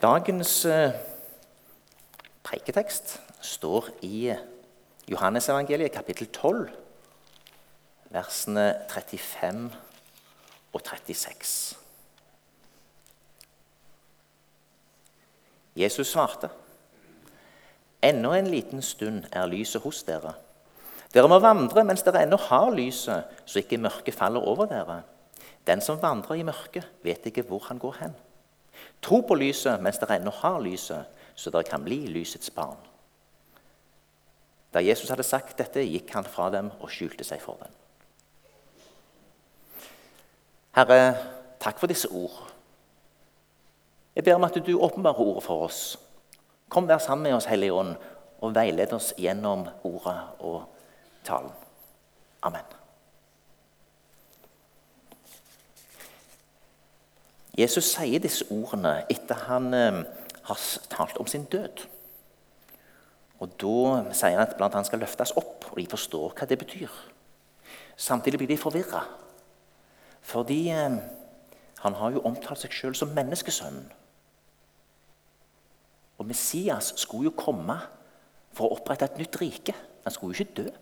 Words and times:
Dagens 0.00 0.64
eh, 0.64 0.94
preiketekst 2.40 3.18
står 3.44 3.90
i 4.00 4.30
Johannesevangeliet 5.12 5.92
kapittel 5.92 6.30
12, 6.32 6.70
versene 8.08 8.64
35 8.88 9.66
og 10.72 10.80
36. 10.80 11.76
Jesus 15.76 16.08
svarte, 16.08 16.48
'Ennå 18.00 18.32
en 18.32 18.46
liten 18.46 18.82
stund 18.82 19.24
er 19.32 19.46
lyset 19.46 19.82
hos 19.82 20.02
dere.' 20.02 20.32
'Dere 21.12 21.28
må 21.28 21.38
vandre 21.44 21.84
mens 21.84 22.02
dere 22.02 22.22
ennå 22.24 22.40
har 22.48 22.70
lyset, 22.70 23.28
så 23.44 23.58
ikke 23.58 23.76
mørket 23.76 24.14
faller 24.14 24.40
over 24.40 24.64
dere.' 24.64 25.02
'Den 25.66 25.80
som 25.80 26.02
vandrer 26.02 26.40
i 26.40 26.42
mørket, 26.42 26.88
vet 27.02 27.26
ikke 27.26 27.42
hvor 27.42 27.68
han 27.68 27.78
går 27.78 27.96
hen.' 28.00 28.29
Tro 29.02 29.22
på 29.24 29.36
lyset 29.38 29.80
mens 29.82 29.98
dere 30.00 30.18
ennå 30.20 30.32
har 30.42 30.60
lyset, 30.60 31.08
så 31.34 31.50
dere 31.50 31.68
kan 31.68 31.84
bli 31.84 32.02
lysets 32.12 32.50
barn. 32.52 32.78
Da 34.74 34.82
Jesus 34.84 35.10
hadde 35.10 35.26
sagt 35.26 35.58
dette, 35.58 35.82
gikk 35.82 36.12
han 36.14 36.28
fra 36.28 36.50
dem 36.52 36.70
og 36.78 36.92
skjulte 36.92 37.26
seg 37.26 37.42
for 37.42 37.58
dem. 37.62 37.72
Herre, 40.76 41.00
takk 41.58 41.80
for 41.80 41.90
disse 41.90 42.08
ord. 42.14 42.36
Jeg 44.14 44.24
ber 44.24 44.38
om 44.38 44.46
at 44.46 44.58
du 44.66 44.74
åpenbarer 44.78 45.24
ordet 45.24 45.42
for 45.42 45.66
oss. 45.66 45.98
Kom 46.70 46.86
vær 46.88 47.02
sammen 47.02 47.26
med 47.26 47.34
oss, 47.34 47.48
Hellige 47.50 47.74
Ånd, 47.74 47.96
og 48.40 48.54
veiled 48.54 48.92
oss 48.94 49.10
gjennom 49.18 49.66
ordet 49.82 50.18
og 50.38 50.62
talen. 51.26 51.50
Amen. 52.42 52.79
Jesus 57.60 57.92
sier 57.92 58.22
disse 58.22 58.46
ordene 58.52 59.02
etter 59.12 59.46
han 59.48 59.72
eh, 59.76 60.02
har 60.48 60.66
talt 60.92 61.18
om 61.20 61.28
sin 61.28 61.44
død. 61.50 61.84
Og 63.40 63.54
Da 63.60 64.12
sier 64.16 64.36
han 64.36 64.46
at 64.46 64.56
blant 64.56 64.76
annet 64.76 64.88
skal 64.88 65.00
løftes 65.02 65.32
opp, 65.36 65.70
og 65.72 65.78
de 65.80 65.88
forstår 65.88 66.34
hva 66.36 66.48
det 66.48 66.58
betyr. 66.60 66.92
Samtidig 67.96 68.40
blir 68.40 68.48
de 68.48 68.60
forvirra, 68.60 69.04
fordi 70.20 70.68
eh, 70.72 71.00
han 71.80 71.96
har 71.96 72.12
jo 72.12 72.24
omtalt 72.28 72.60
seg 72.60 72.76
sjøl 72.76 72.96
som 72.96 73.12
menneskesønnen. 73.16 73.88
Og 76.20 76.28
Messias 76.28 76.92
skulle 77.00 77.30
jo 77.30 77.36
komme 77.36 77.78
for 78.52 78.68
å 78.68 78.76
opprette 78.76 79.06
et 79.08 79.20
nytt 79.20 79.38
rike. 79.40 79.72
Han 80.04 80.12
skulle 80.12 80.36
jo 80.36 80.44
ikke 80.44 80.64
dø. 80.64 80.72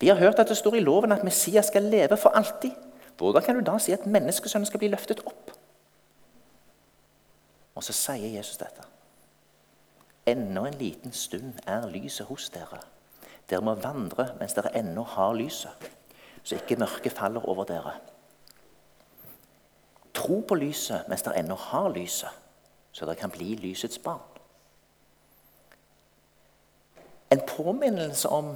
Vi 0.00 0.08
har 0.08 0.20
hørt 0.20 0.40
at 0.40 0.48
det 0.48 0.56
står 0.56 0.76
i 0.76 0.84
loven 0.84 1.12
at 1.12 1.24
Messias 1.24 1.68
skal 1.72 1.88
leve 1.88 2.16
for 2.20 2.36
alltid. 2.36 2.76
Hvordan 3.20 3.42
kan 3.42 3.54
du 3.54 3.60
da 3.60 3.74
si 3.78 3.92
at 3.92 4.06
menneskesønnen 4.08 4.66
skal 4.66 4.80
bli 4.80 4.88
løftet 4.88 5.18
opp? 5.28 5.50
Og 7.76 7.84
så 7.84 7.92
sier 7.92 8.32
Jesus 8.32 8.56
dette. 8.56 8.86
Ennå 10.26 10.62
en 10.64 10.78
liten 10.80 11.12
stund 11.12 11.60
er 11.68 11.84
lyset 11.92 12.30
hos 12.30 12.48
dere. 12.54 12.80
Dere 13.50 13.60
må 13.60 13.74
vandre 13.76 14.30
mens 14.38 14.56
dere 14.56 14.72
ennå 14.78 15.04
har 15.04 15.34
lyset, 15.36 15.84
så 16.42 16.56
ikke 16.56 16.80
mørket 16.80 17.12
faller 17.12 17.44
over 17.44 17.68
dere. 17.68 17.92
Tro 20.16 20.40
på 20.40 20.56
lyset 20.56 21.04
mens 21.12 21.26
dere 21.26 21.44
ennå 21.44 21.60
har 21.60 21.92
lyset, 21.92 22.32
så 22.92 23.04
dere 23.04 23.20
kan 23.20 23.36
bli 23.36 23.52
lysets 23.60 24.00
barn. 24.00 24.24
En 27.30 27.44
påminnelse 27.46 28.28
om 28.32 28.54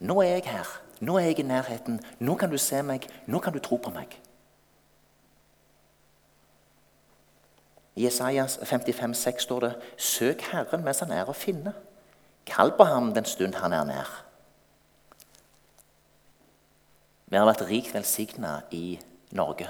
nå 0.00 0.22
er 0.22 0.40
jeg 0.40 0.50
her, 0.50 0.80
nå 1.00 1.16
er 1.18 1.30
jeg 1.30 1.38
i 1.38 1.42
nærheten, 1.48 2.00
nå 2.18 2.34
kan 2.36 2.50
du 2.50 2.58
se 2.58 2.82
meg, 2.82 3.06
nå 3.26 3.38
kan 3.38 3.52
du 3.52 3.58
tro 3.58 3.76
på 3.76 3.92
meg. 3.94 4.16
I 7.96 8.04
Jesajas 8.04 8.58
55, 8.64 9.16
6 9.16 9.42
står 9.42 9.60
det:" 9.60 9.74
Søk 9.96 10.40
Herren 10.40 10.84
mens 10.84 11.00
han 11.00 11.10
er 11.12 11.28
å 11.28 11.36
finne. 11.36 11.74
Kall 12.46 12.72
på 12.72 12.84
ham 12.84 13.14
den 13.14 13.24
stund 13.24 13.54
han 13.54 13.72
er 13.72 13.84
nær. 13.84 14.24
Vi 17.26 17.36
har 17.36 17.46
vært 17.46 17.68
rikt 17.68 17.94
velsigna 17.94 18.62
i 18.70 18.98
Norge. 19.30 19.68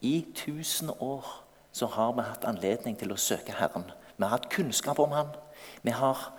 I 0.00 0.26
tusen 0.34 0.90
år 0.90 1.26
så 1.72 1.86
har 1.86 2.12
vi 2.12 2.22
hatt 2.22 2.44
anledning 2.44 2.98
til 2.98 3.12
å 3.12 3.20
søke 3.20 3.52
Herren. 3.52 3.84
Vi 4.16 4.24
har 4.24 4.32
hatt 4.32 4.50
kunnskap 4.50 4.98
om 4.98 5.12
Han. 5.12 5.28
Vi 5.82 5.90
har, 5.90 6.32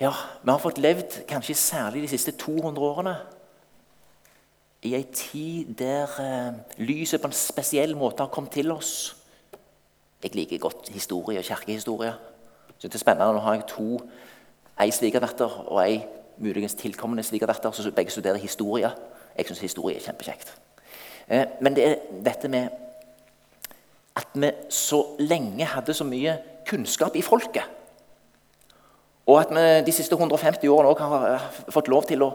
ja, 0.00 0.12
vi 0.42 0.50
har 0.50 0.58
fått 0.58 0.80
levd 0.82 1.22
kanskje 1.28 1.54
særlig 1.54 2.02
de 2.02 2.08
siste 2.08 2.32
200 2.38 2.82
årene 2.82 3.16
i 4.82 4.94
ei 4.98 5.04
tid 5.14 5.74
der 5.78 6.10
eh, 6.18 6.54
lyset 6.82 7.22
på 7.22 7.30
en 7.30 7.36
spesiell 7.36 7.94
måte 7.96 8.24
har 8.24 8.32
kommet 8.34 8.50
til 8.56 8.72
oss. 8.74 9.16
Jeg 10.22 10.34
liker 10.34 10.58
godt 10.58 10.88
historie 10.90 11.38
og 11.38 11.44
kirkehistorie. 11.44 12.14
Så 12.78 12.88
det 12.88 12.94
er 12.94 13.04
spennende. 13.04 13.32
Nå 13.32 13.44
har 13.44 13.54
jeg 13.54 13.68
to, 13.70 14.00
ei 14.82 14.90
svigerdatter 14.90 15.54
og 15.68 15.78
ei 15.84 16.00
muligens 16.42 16.74
tilkommende 16.74 17.22
svigerdatter 17.22 17.70
som 17.70 17.94
begge 17.94 18.10
studerer 18.10 18.42
historie. 18.42 18.90
Jeg 19.36 19.46
syns 19.46 19.60
historie 19.60 19.96
er 19.96 20.06
kjempekjekt. 20.06 20.50
Eh, 21.28 21.46
men 21.60 21.76
det 21.78 21.86
er 21.86 21.94
dette 22.24 22.50
med 22.50 22.68
at 24.16 24.34
vi 24.34 24.50
så 24.68 25.04
lenge 25.18 25.64
hadde 25.64 25.94
så 25.94 26.04
mye 26.04 26.36
kunnskap 26.66 27.16
i 27.16 27.22
folket. 27.22 27.81
Og 29.26 29.38
at 29.38 29.52
vi 29.54 29.64
de 29.86 29.94
siste 29.94 30.16
150 30.18 30.66
årene 30.68 30.90
også 30.90 31.08
har 31.08 31.48
fått 31.70 31.90
lov 31.92 32.06
til 32.08 32.24
å 32.26 32.32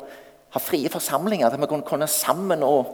ha 0.55 0.61
frie 0.63 0.89
forsamlinger 0.89 1.51
der 1.51 1.59
vi 1.59 1.69
kan 1.69 1.83
komme 1.87 2.07
sammen 2.07 2.63
og 2.63 2.93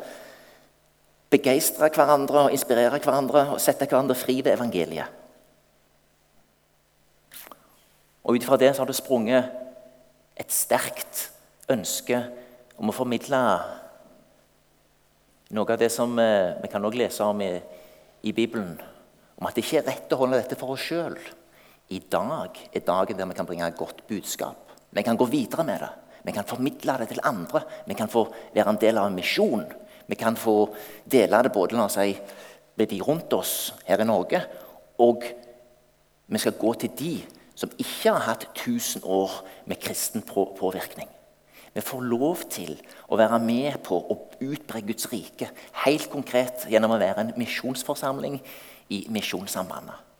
begeistre 1.33 1.89
hverandre 1.93 2.47
og 2.47 2.55
inspirere 2.55 3.01
hverandre 3.01 3.47
og 3.53 3.61
sette 3.61 3.87
hverandre 3.89 4.17
fri 4.17 4.39
ved 4.41 4.53
evangeliet. 4.55 5.21
Og 8.23 8.37
Ut 8.37 8.45
fra 8.47 8.57
det 8.57 8.71
så 8.73 8.81
har 8.81 8.89
det 8.89 8.97
sprunget 8.97 9.51
et 10.39 10.51
sterkt 10.53 11.27
ønske 11.69 12.21
om 12.79 12.89
å 12.89 12.95
formidle 12.95 13.39
noe 15.53 15.69
av 15.69 15.77
det 15.77 15.91
som 15.93 16.17
eh, 16.17 16.55
vi 16.63 16.69
kan 16.71 16.85
også 16.85 16.97
lese 16.97 17.27
om 17.27 17.41
i, 17.45 17.51
i 18.25 18.31
Bibelen, 18.33 18.73
om 19.37 19.45
at 19.45 19.53
det 19.53 19.65
ikke 19.65 19.83
er 19.83 19.89
rett 19.91 20.15
å 20.15 20.21
holde 20.23 20.39
dette 20.39 20.57
for 20.57 20.73
oss 20.73 20.85
sjøl. 20.87 21.17
I 21.93 21.99
dag 22.11 22.57
er 22.73 22.85
dagen 22.87 23.19
der 23.19 23.29
vi 23.29 23.37
kan 23.37 23.45
bringe 23.45 23.67
et 23.67 23.77
godt 23.77 24.01
budskap. 24.09 24.71
Vi 24.91 25.01
kan 25.05 25.17
gå 25.17 25.25
videre 25.29 25.65
med 25.67 25.79
det. 25.83 25.91
Vi 26.23 26.31
kan 26.31 26.47
formidle 26.47 26.97
det 26.99 27.09
til 27.11 27.23
andre. 27.23 27.61
Vi 27.87 27.93
kan 27.93 28.09
få 28.09 28.27
være 28.53 28.69
en 28.69 28.81
del 28.81 28.97
av 28.97 29.07
en 29.07 29.15
misjon. 29.15 29.65
Vi 30.07 30.15
kan 30.15 30.35
få 30.35 30.73
dele 31.11 31.43
det 31.43 31.53
både 31.53 31.77
la 31.77 31.85
oss 31.85 31.97
si, 31.99 32.15
med 32.75 32.89
de 32.89 33.01
rundt 33.01 33.33
oss 33.33 33.73
her 33.85 34.01
i 34.01 34.07
Norge, 34.07 34.41
og 34.99 35.23
vi 36.27 36.39
skal 36.41 36.57
gå 36.57 36.73
til 36.73 36.93
de 36.99 37.13
som 37.55 37.71
ikke 37.77 38.09
har 38.09 38.23
hatt 38.25 38.47
1000 38.55 39.03
år 39.05 39.43
med 39.69 39.81
kristen 39.81 40.23
påvirkning. 40.25 41.09
Vi 41.73 41.81
får 41.81 42.01
lov 42.05 42.43
til 42.53 42.75
å 43.09 43.17
være 43.17 43.39
med 43.41 43.77
på 43.85 43.97
å 43.97 44.17
utbre 44.41 44.81
Guds 44.85 45.09
rike 45.13 45.49
helt 45.85 46.09
konkret 46.11 46.67
gjennom 46.69 46.93
å 46.93 47.01
være 47.01 47.25
en 47.25 47.33
misjonsforsamling 47.37 48.39
i 48.93 49.05
Misjonssambandet. 49.09 50.12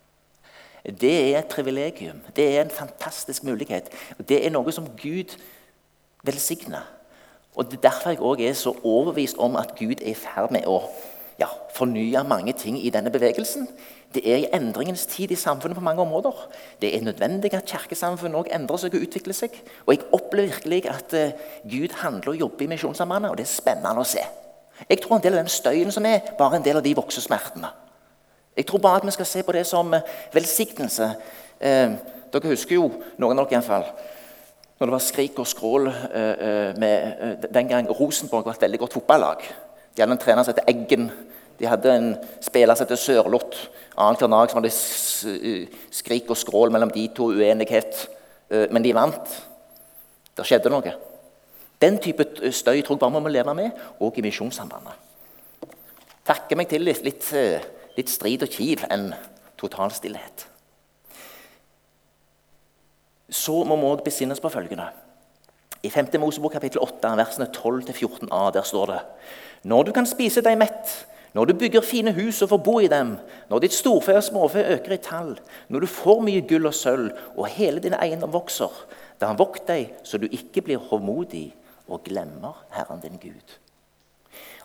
Det 0.83 1.33
er 1.33 1.39
et 1.39 1.47
privilegium. 1.47 2.19
Det 2.35 2.57
er 2.57 2.61
en 2.61 2.69
fantastisk 2.69 3.43
mulighet. 3.43 3.89
Det 4.29 4.45
er 4.45 4.51
noe 4.51 4.71
som 4.71 4.89
Gud 4.99 5.37
velsigner. 6.23 6.83
Og 7.55 7.71
Det 7.71 7.77
er 7.77 7.89
derfor 7.89 8.09
jeg 8.09 8.19
også 8.19 8.43
er 8.43 8.53
så 8.53 8.75
overbevist 8.83 9.37
om 9.37 9.55
at 9.55 9.75
Gud 9.79 10.01
er 10.01 10.11
i 10.11 10.13
ferd 10.13 10.51
med 10.51 10.65
å 10.67 10.81
ja, 11.39 11.47
fornye 11.75 12.23
mange 12.27 12.53
ting 12.53 12.77
i 12.85 12.89
denne 12.89 13.11
bevegelsen. 13.11 13.67
Det 14.13 14.21
er 14.29 14.43
i 14.43 14.49
endringens 14.53 15.05
tid 15.05 15.31
i 15.31 15.35
samfunnet 15.35 15.77
på 15.77 15.83
mange 15.83 16.01
områder. 16.01 16.49
Det 16.81 16.97
er 16.97 17.01
nødvendig 17.01 17.53
at 17.53 17.65
kirkesamfunnet 17.65 18.37
også 18.37 18.53
endrer 18.55 18.81
seg 18.81 18.95
og 18.95 19.07
utvikler 19.07 19.37
seg. 19.37 19.55
Og 19.85 19.95
jeg 19.95 20.03
opplever 20.13 20.51
virkelig 20.51 20.83
at 20.89 21.15
uh, 21.17 21.31
Gud 21.69 21.95
handler 22.01 22.33
og 22.33 22.39
jobber 22.39 22.65
i 22.65 22.67
Misjonssambandet, 22.67 23.31
og 23.31 23.37
det 23.37 23.47
er 23.47 23.53
spennende 23.53 24.03
å 24.03 24.07
se. 24.07 24.25
Jeg 24.89 25.01
tror 25.01 25.17
en 25.17 25.23
del 25.23 25.37
av 25.37 25.45
den 25.45 25.53
støyen 25.53 25.93
som 25.93 26.05
er, 26.05 26.21
bare 26.37 26.59
en 26.59 26.65
del 26.65 26.77
av 26.77 26.85
de 26.85 26.93
voksesmertene. 26.97 27.71
Jeg 28.57 28.67
tror 28.69 28.81
bare 28.83 29.01
at 29.01 29.05
vi 29.05 29.15
skal 29.15 29.25
se 29.25 29.43
på 29.43 29.55
det 29.55 29.65
som 29.65 29.93
uh, 29.93 29.99
velsignelse. 30.33 31.07
Eh, 31.59 31.95
dere 32.33 32.49
husker 32.49 32.75
jo, 32.75 32.89
noen 33.21 33.39
av 33.39 33.45
dere 33.45 33.59
iallfall, 33.59 33.85
når 34.79 34.89
det 34.89 34.95
var 34.95 35.03
skrik 35.05 35.37
og 35.39 35.47
skrål 35.47 35.85
eh, 35.87 36.33
eh, 36.47 36.79
med, 36.81 37.21
eh, 37.21 37.45
Den 37.53 37.69
gang 37.69 37.87
Rosenborg 37.87 38.47
var 38.47 38.57
et 38.57 38.65
veldig 38.65 38.79
godt 38.81 38.97
fotballag. 38.97 39.45
De 39.93 40.01
hadde 40.01 40.15
en 40.17 40.19
trener 40.19 40.43
som 40.43 40.55
het 40.55 40.65
Eggen. 40.67 41.11
De 41.59 41.69
hadde 41.69 41.93
en 41.93 42.09
spiller 42.41 42.75
som 42.75 42.89
het 42.89 42.99
Sørloth. 42.99 43.69
Annenhver 43.95 44.31
dag 44.33 44.55
var 44.57 44.65
det 44.65 44.73
skrik 44.73 46.29
og 46.33 46.37
skrål 46.37 46.73
mellom 46.73 46.91
de 46.91 47.05
to, 47.15 47.29
uenighet. 47.31 48.07
Men 48.49 48.83
de 48.83 48.91
vant. 48.97 49.37
Det 50.35 50.45
skjedde 50.49 50.73
noe. 50.73 50.95
Den 51.79 51.99
type 52.01 52.25
støy 52.51 52.81
tror 52.81 52.97
jeg 52.97 53.03
bare 53.05 53.13
vi 53.13 53.23
må 53.23 53.31
leve 53.31 53.55
med, 53.55 53.85
òg 54.01 54.17
i 54.17 54.25
Misjonssambandet. 54.25 54.97
Takker 56.25 56.57
meg 56.57 56.67
til 56.71 56.83
litt, 56.83 57.03
litt, 57.05 57.29
litt 57.97 58.09
strid 58.09 58.43
og 58.45 58.51
kiv 58.51 58.85
enn 58.89 59.11
total 59.57 59.93
stillhet 59.93 60.47
så 63.33 63.63
må 63.67 63.77
vi 63.79 63.89
òg 63.89 64.03
besinne 64.05 64.35
oss 64.35 64.43
på 64.43 64.51
følgende. 64.53 64.85
I 65.83 65.89
5. 65.91 66.13
Mosebok 66.21 66.53
kapittel 66.55 66.81
8, 66.83 67.15
versene 67.19 67.49
12-14a, 67.51 68.43
der 68.55 68.67
står 68.67 68.85
det 68.91 69.01
Når 69.67 69.83
du 69.83 69.91
kan 69.91 70.07
spise 70.07 70.43
deg 70.45 70.57
mett, 70.59 71.07
Når 71.33 71.45
du 71.49 71.53
bygger 71.57 71.81
fine 71.81 72.11
hus 72.13 72.43
og 72.45 72.49
får 72.51 72.59
bo 72.61 72.75
i 72.79 72.87
dem, 72.87 73.15
når 73.49 73.63
ditt 73.63 73.73
storfe 73.73 74.13
og 74.13 74.23
småfe 74.23 74.61
øker 74.75 74.93
i 74.93 74.99
tall, 75.01 75.31
når 75.67 75.79
du 75.79 75.87
får 75.89 76.19
mye 76.21 76.43
gull 76.45 76.69
og 76.69 76.75
sølv, 76.77 77.09
og 77.33 77.47
hele 77.49 77.81
din 77.81 77.95
eiendom 77.97 78.29
vokser, 78.29 78.69
da 79.17 79.31
vokt 79.33 79.65
deg 79.65 79.95
så 80.05 80.19
du 80.21 80.27
ikke 80.29 80.61
blir 80.61 80.77
hovmodig 80.91 81.55
og 81.87 82.03
glemmer 82.05 82.61
Herren 82.77 83.01
din 83.01 83.17
Gud. 83.17 83.57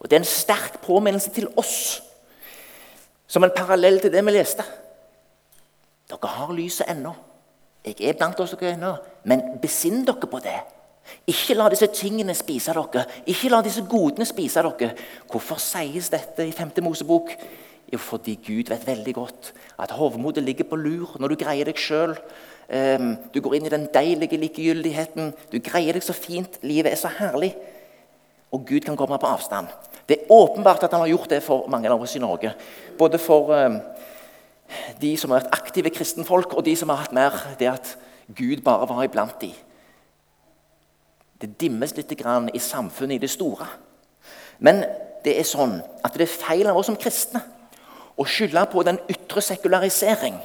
Og 0.01 0.11
Det 0.11 0.17
er 0.19 0.21
en 0.21 0.29
sterk 0.29 0.83
påminnelse 0.85 1.31
til 1.33 1.49
oss, 1.57 2.03
som 3.29 3.45
en 3.45 3.55
parallell 3.55 4.01
til 4.01 4.13
det 4.13 4.25
vi 4.25 4.35
leste. 4.35 4.65
Dere 6.09 6.33
har 6.33 6.53
lyset 6.57 6.89
ennå. 6.89 7.13
Jeg 7.85 8.01
er 8.09 8.17
blant 8.19 8.41
oss 8.41 8.57
dere 8.57 8.75
ennå, 8.75 8.95
men 9.29 9.45
besinn 9.63 10.05
dere 10.09 10.29
på 10.29 10.41
det. 10.45 10.57
Ikke 11.29 11.57
la 11.57 11.69
disse 11.73 11.89
tingene 11.93 12.35
spise 12.37 12.75
dere. 12.77 13.05
Ikke 13.29 13.51
la 13.53 13.63
disse 13.65 13.85
godene 13.89 14.27
spise 14.29 14.65
dere. 14.65 14.95
Hvorfor 15.31 15.61
sies 15.61 16.11
dette 16.13 16.47
i 16.49 16.53
5. 16.53 16.81
Mosebok? 16.85 17.33
Jo, 17.89 17.99
fordi 17.99 18.35
Gud 18.45 18.69
vet 18.69 18.85
veldig 18.87 19.15
godt 19.17 19.53
at 19.81 19.95
hovmodet 19.97 20.43
ligger 20.45 20.67
på 20.69 20.77
lur 20.77 21.15
når 21.21 21.33
du 21.33 21.41
greier 21.41 21.69
deg 21.69 21.81
sjøl. 21.81 22.17
Ehm, 22.69 23.15
du 23.33 23.41
går 23.41 23.57
inn 23.57 23.69
i 23.69 23.73
den 23.73 23.87
deilige 23.95 24.37
likegyldigheten. 24.37 25.33
Du 25.53 25.57
greier 25.65 25.97
deg 25.97 26.05
så 26.05 26.13
fint. 26.13 26.59
Livet 26.63 26.93
er 26.93 27.01
så 27.01 27.09
herlig. 27.09 27.55
Og 28.53 28.65
Gud 28.67 28.81
kan 28.87 28.97
komme 28.97 29.19
på 29.21 29.29
avstand. 29.29 29.69
Det 30.09 30.17
er 30.17 30.33
åpenbart 30.33 30.83
at 30.83 30.93
han 30.93 31.01
har 31.05 31.11
gjort 31.11 31.31
det 31.31 31.43
for 31.45 31.69
mange 31.69 31.91
av 31.91 32.01
oss 32.01 32.17
i 32.17 32.23
Norge. 32.23 32.55
Både 32.99 33.19
for 33.21 33.53
ehm, 33.53 33.81
de 35.01 35.17
som 35.21 35.31
har 35.31 35.43
vært 35.43 35.59
aktive 35.59 35.93
kristenfolk, 35.93 36.55
og 36.55 36.65
de 36.65 36.77
som 36.77 36.89
har 36.89 37.03
hatt 37.03 37.13
mer 37.17 37.37
det 37.61 37.69
at 37.69 37.97
Gud 38.29 38.63
bare 38.65 38.89
var 38.89 39.05
iblant 39.05 39.37
de. 39.41 39.53
Det 41.39 41.55
dimmes 41.61 41.95
litt 41.97 42.13
i 42.13 42.59
samfunnet 42.59 43.17
i 43.17 43.23
det 43.23 43.31
store. 43.31 43.67
Men 44.59 44.83
det 45.25 45.39
er 45.39 45.47
sånn 45.47 45.79
at 46.05 46.15
det 46.17 46.27
er 46.27 46.39
feil 46.41 46.67
av 46.67 46.77
oss 46.77 46.89
som 46.89 46.97
kristne 46.97 47.43
å 48.19 48.27
skylde 48.27 48.65
på 48.73 48.83
den 48.83 48.99
ytre 49.09 49.43
sekularisering. 49.45 50.39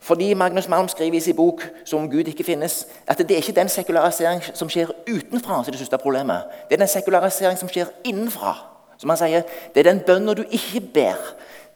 Fordi 0.00 0.34
Magnus 0.34 0.68
Malm 0.68 0.88
skriver 0.88 1.16
i 1.16 1.20
sin 1.20 1.36
bok 1.36 1.62
som 1.84 2.10
Gud 2.10 2.24
ikke 2.24 2.44
finnes, 2.44 2.86
at 3.06 3.18
det 3.18 3.30
er 3.30 3.36
ikke 3.36 3.52
den 3.52 3.68
sekularisering 3.68 4.40
som 4.54 4.68
skjer 4.68 4.92
utenfra, 5.08 5.60
som 5.60 5.68
er 5.68 5.76
det 5.76 5.80
største 5.80 5.98
problemet. 5.98 6.48
Det 6.68 6.74
er 6.74 6.82
den 6.84 6.88
sekularisering 6.88 7.58
som 7.58 7.68
skjer 7.68 7.92
innenfra. 8.04 8.54
Som 8.98 9.10
han 9.10 9.18
sier, 9.18 9.42
Det 9.74 9.80
er 9.80 9.92
den 9.92 10.00
bønna 10.06 10.34
du 10.34 10.42
ikke 10.50 10.80
ber. 10.80 11.20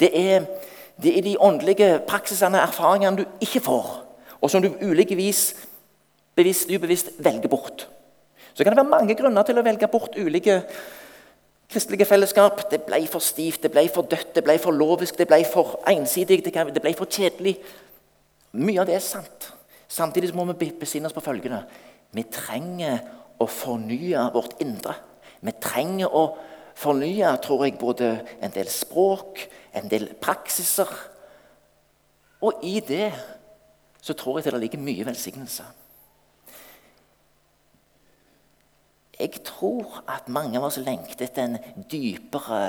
Det 0.01 0.11
er, 0.13 0.45
det 1.03 1.19
er 1.19 1.23
de 1.23 1.37
åndelige 1.41 2.01
praksisene 2.09 2.59
og 2.61 2.69
erfaringene 2.69 3.17
du 3.17 3.25
ikke 3.41 3.61
får, 3.61 4.05
og 4.41 4.51
som 4.51 4.63
du 4.63 4.73
ulike 4.83 5.17
vis 5.17 5.55
bevisst 6.37 6.71
ubevisst 6.71 7.11
velger 7.19 7.49
bort. 7.49 7.89
Så 8.55 8.65
kan 8.65 8.73
det 8.73 8.77
være 8.77 8.89
mange 8.89 9.15
grunner 9.15 9.43
til 9.43 9.59
å 9.59 9.65
velge 9.67 9.89
bort 9.89 10.17
ulike 10.19 10.63
kristelige 11.71 12.05
fellesskap. 12.05 12.71
Det 12.71 12.83
ble 12.87 13.07
for 13.11 13.19
stivt, 13.19 13.63
det 13.63 13.73
ble 13.73 13.89
for 13.89 14.03
dødt, 14.03 14.35
det 14.35 14.45
ble 14.45 14.59
for 14.59 14.73
lovisk, 14.73 15.19
det 15.19 15.29
ble 15.29 15.43
for 15.53 15.81
ensidig, 15.91 16.45
det 16.45 16.83
ble 16.83 16.95
for 16.95 17.11
kjedelig. 17.11 17.57
Mye 18.55 18.81
av 18.83 18.87
det 18.89 18.99
er 18.99 19.05
sant. 19.05 19.51
Samtidig 19.91 20.33
må 20.35 20.47
vi 20.53 20.71
besinne 20.79 21.11
oss 21.11 21.17
på 21.17 21.23
følgende. 21.25 21.65
Vi 22.15 22.23
trenger 22.31 23.01
å 23.43 23.47
fornye 23.51 24.29
vårt 24.35 24.61
indre. 24.63 24.95
Vi 25.43 25.55
trenger 25.63 26.15
å 26.15 26.25
fornye 26.79 27.33
tror 27.43 27.65
jeg, 27.67 27.79
både 27.79 28.11
en 28.43 28.55
del 28.55 28.71
språk, 28.71 29.43
en 29.75 29.91
del 29.91 30.13
praksiser. 30.23 30.91
Og 32.45 32.63
i 32.67 32.79
det 32.85 33.11
så 34.05 34.15
tror 34.15 34.39
jeg 34.39 34.53
det 34.53 34.61
ligger 34.63 34.85
mye 34.85 35.07
velsignelse. 35.07 35.67
Jeg 39.15 39.45
tror 39.47 40.03
at 40.11 40.29
mange 40.29 40.59
av 40.59 40.67
oss 40.69 40.81
lengter 40.83 41.27
etter 41.29 41.55
dypere, 41.91 42.63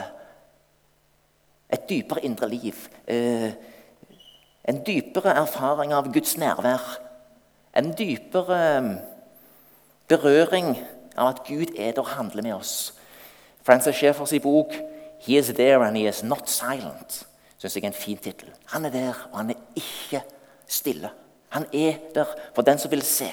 et 1.74 1.88
dypere 1.90 2.24
indre 2.26 2.48
liv. 2.50 2.86
Eh, 3.10 3.50
en 4.66 4.82
dypere 4.86 5.36
erfaring 5.38 5.94
av 5.94 6.12
Guds 6.14 6.38
nærvær. 6.38 6.98
En 7.76 7.94
dypere 7.98 8.60
eh, 8.78 8.90
berøring 10.08 10.74
av 11.18 11.36
at 11.36 11.46
Gud 11.48 11.78
er 11.78 11.94
der 11.94 12.02
og 12.02 12.14
handler 12.18 12.44
med 12.44 12.54
oss. 12.58 12.94
Francis 13.64 13.96
Schaeffer 13.96 14.34
i 14.34 14.40
bok 14.40 14.74
'He 15.20 15.38
is 15.38 15.48
there 15.48 15.86
and 15.86 15.98
he 15.98 16.08
is 16.08 16.24
not 16.24 16.50
silent' 16.50 17.26
syns 17.66 17.76
jeg 17.76 17.84
er 17.84 17.88
en 17.88 17.98
fin 17.98 18.18
tittel. 18.18 18.52
Han 18.74 18.86
er 18.86 18.94
der, 18.94 19.28
og 19.32 19.38
han 19.38 19.50
er 19.50 19.62
ikke 19.76 20.22
stille. 20.68 21.10
Han 21.50 21.66
er 21.74 21.94
der 22.16 22.26
for 22.56 22.62
den 22.62 22.78
som 22.78 22.92
vil 22.92 23.02
se. 23.02 23.30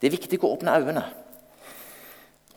Det 0.00 0.08
er 0.08 0.16
viktig 0.16 0.40
å 0.42 0.54
åpne 0.56 0.74
øynene. 0.78 1.04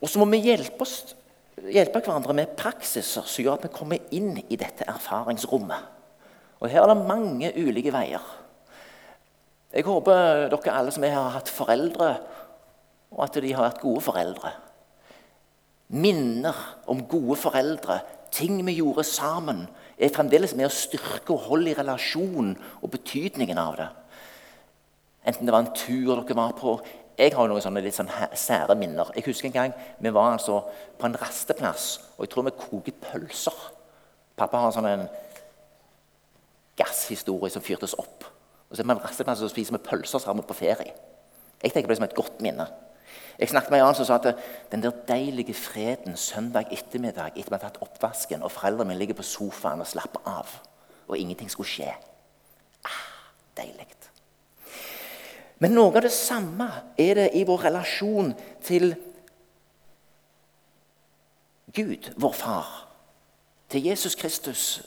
Og 0.01 0.09
så 0.09 0.19
må 0.19 0.27
vi 0.31 0.41
hjelpe, 0.45 0.81
oss, 0.81 1.15
hjelpe 1.61 2.01
hverandre 2.01 2.33
med 2.33 2.55
praksiser 2.57 3.25
som 3.25 3.43
gjør 3.43 3.59
at 3.59 3.67
vi 3.67 3.73
kommer 3.75 4.15
inn 4.15 4.39
i 4.49 4.57
dette 4.59 4.87
erfaringsrommet. 4.89 5.94
Og 6.59 6.69
Her 6.71 6.83
er 6.85 6.93
det 6.93 7.07
mange 7.07 7.51
ulike 7.59 7.93
veier. 7.93 8.23
Jeg 9.75 9.83
håper 9.83 10.47
dere 10.51 10.71
alle 10.71 10.91
som 10.95 11.03
er 11.03 11.11
har 11.17 11.33
hatt 11.35 11.51
foreldre, 11.51 12.13
og 13.11 13.23
at 13.25 13.41
de 13.43 13.51
har 13.53 13.67
vært 13.67 13.81
gode 13.83 14.03
foreldre. 14.05 14.51
Minner 15.89 16.55
om 16.87 17.03
gode 17.07 17.35
foreldre, 17.37 17.99
ting 18.31 18.57
vi 18.65 18.77
gjorde 18.79 19.03
sammen, 19.03 19.65
er 19.99 20.11
fremdeles 20.15 20.55
med 20.55 20.67
å 20.67 20.73
styrke 20.73 21.35
og 21.35 21.47
holde 21.49 21.71
i 21.71 21.77
relasjonen 21.77 22.55
og 22.81 22.91
betydningen 22.95 23.59
av 23.59 23.75
det. 23.79 23.89
Enten 25.27 25.47
det 25.47 25.53
var 25.55 25.65
en 25.65 25.75
tur 25.75 26.15
dere 26.21 26.37
var 26.37 26.55
på, 26.57 26.77
jeg 27.15 27.31
har 27.31 27.47
noen 27.47 27.63
sånne 27.63 27.83
litt 27.83 27.95
sånn 27.95 28.11
sære 28.35 28.75
minner. 28.75 29.07
Jeg 29.15 29.23
husker 29.29 29.47
en 29.47 29.55
gang 29.55 29.75
vi 30.03 30.11
var 30.11 30.33
altså 30.33 30.59
på 30.99 31.07
en 31.07 31.15
rasteplass, 31.19 31.85
og 32.17 32.25
jeg 32.25 32.33
tror 32.33 32.47
vi 32.47 32.55
koket 32.59 32.99
pølser. 33.05 33.61
Pappa 34.35 34.65
har 34.65 34.73
sånn 34.75 34.89
en 34.89 35.05
gasshistorie 36.77 37.53
som 37.53 37.63
fyrtes 37.63 37.95
opp. 37.99 38.25
Og 38.69 38.75
så 38.75 38.83
er 38.83 38.89
man 38.89 39.01
rasteplass 39.03 39.43
og 39.45 39.51
spiser 39.53 39.77
vi 39.77 39.83
pølser 39.85 40.19
sammen 40.19 40.45
på 40.47 40.57
ferie. 40.57 40.93
Jeg 41.61 41.71
tenker 41.71 41.87
på 41.87 41.93
det 41.93 41.99
som 42.01 42.07
et 42.09 42.17
godt 42.17 42.41
minne. 42.43 42.67
Jeg 43.39 43.49
snakket 43.51 43.71
med 43.71 43.79
en 43.79 43.87
annen 43.87 43.97
som 43.97 44.07
sa 44.07 44.19
at 44.19 44.43
den 44.71 44.83
der 44.83 44.95
deilige 45.07 45.53
freden 45.57 46.15
søndag 46.17 46.71
ettermiddag 46.71 47.35
etter 47.35 47.51
vi 47.51 47.57
har 47.57 47.65
tatt 47.65 47.81
oppvasken, 47.83 48.43
og 48.43 48.51
foreldrene 48.51 48.93
mine 48.93 49.01
ligger 49.01 49.19
på 49.19 49.27
sofaen 49.27 49.83
og 49.83 49.89
slapper 49.89 50.23
av, 50.29 50.53
og 51.07 51.17
ingenting 51.17 51.51
skulle 51.51 51.69
skje 51.69 51.91
ah, 52.85 53.03
Deilig. 53.57 53.85
Men 55.63 55.71
noe 55.71 55.93
av 55.95 56.03
det 56.03 56.11
samme 56.11 56.67
er 56.99 57.19
det 57.19 57.27
i 57.39 57.45
vår 57.47 57.67
relasjon 57.69 58.33
til 58.65 58.91
Gud, 61.75 62.11
vår 62.19 62.35
far. 62.35 62.73
Til 63.71 63.87
Jesus 63.87 64.15
Kristus, 64.19 64.83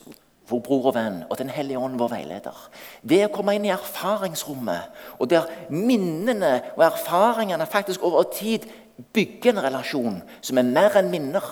vår 0.48 0.60
bror 0.64 0.90
og 0.90 0.94
venn, 0.96 1.22
og 1.28 1.38
Den 1.38 1.52
hellige 1.52 1.78
ånd, 1.78 1.98
vår 2.00 2.12
veileder. 2.14 2.60
Det 3.02 3.24
å 3.26 3.32
komme 3.32 3.54
inn 3.56 3.66
i 3.68 3.74
erfaringsrommet, 3.74 4.94
og 5.18 5.30
der 5.30 5.48
minnene 5.70 6.54
og 6.76 6.86
erfaringene 6.88 7.66
faktisk 7.66 8.04
over 8.06 8.28
tid 8.32 8.68
bygger 9.14 9.52
en 9.52 9.64
relasjon 9.64 10.22
som 10.40 10.58
er 10.58 10.66
mer 10.66 10.96
enn 10.98 11.12
minner. 11.12 11.44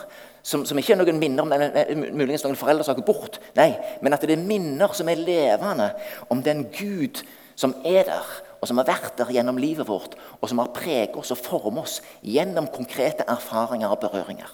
Som, 0.47 0.62
som 0.62 0.79
ikke 0.79 0.93
er 0.95 1.00
noen 1.00 1.19
minner 1.19 1.43
om 1.43 1.50
den, 1.50 2.05
muligens 2.15 2.45
noen 2.47 2.59
foreldre 2.59 2.95
gått 2.95 3.09
bort. 3.09 3.38
Nei, 3.59 3.73
men 3.99 4.15
at 4.15 4.23
det 4.23 4.37
er 4.37 4.45
minner 4.47 4.93
som 4.95 5.09
er 5.11 5.19
levende 5.19 5.88
om 6.31 6.38
den 6.38 6.69
Gud 6.71 7.25
som 7.59 7.75
er 7.88 8.05
der, 8.07 8.29
og 8.61 8.69
som 8.69 8.79
har 8.79 8.87
vært 8.87 9.17
der 9.19 9.33
gjennom 9.33 9.59
livet 9.59 9.88
vårt, 9.88 10.15
og 10.41 10.47
som 10.49 10.61
har 10.62 10.71
preget 10.76 11.17
oss 11.19 11.33
og 11.35 11.41
formet 11.41 11.83
oss 11.83 11.99
gjennom 12.23 12.69
konkrete 12.73 13.26
erfaringer 13.26 13.91
og 13.91 14.00
berøringer. 14.05 14.53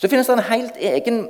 Så 0.00 0.08
finnes 0.10 0.26
det 0.26 0.38
en 0.38 0.48
helt 0.48 0.78
egen 0.80 1.26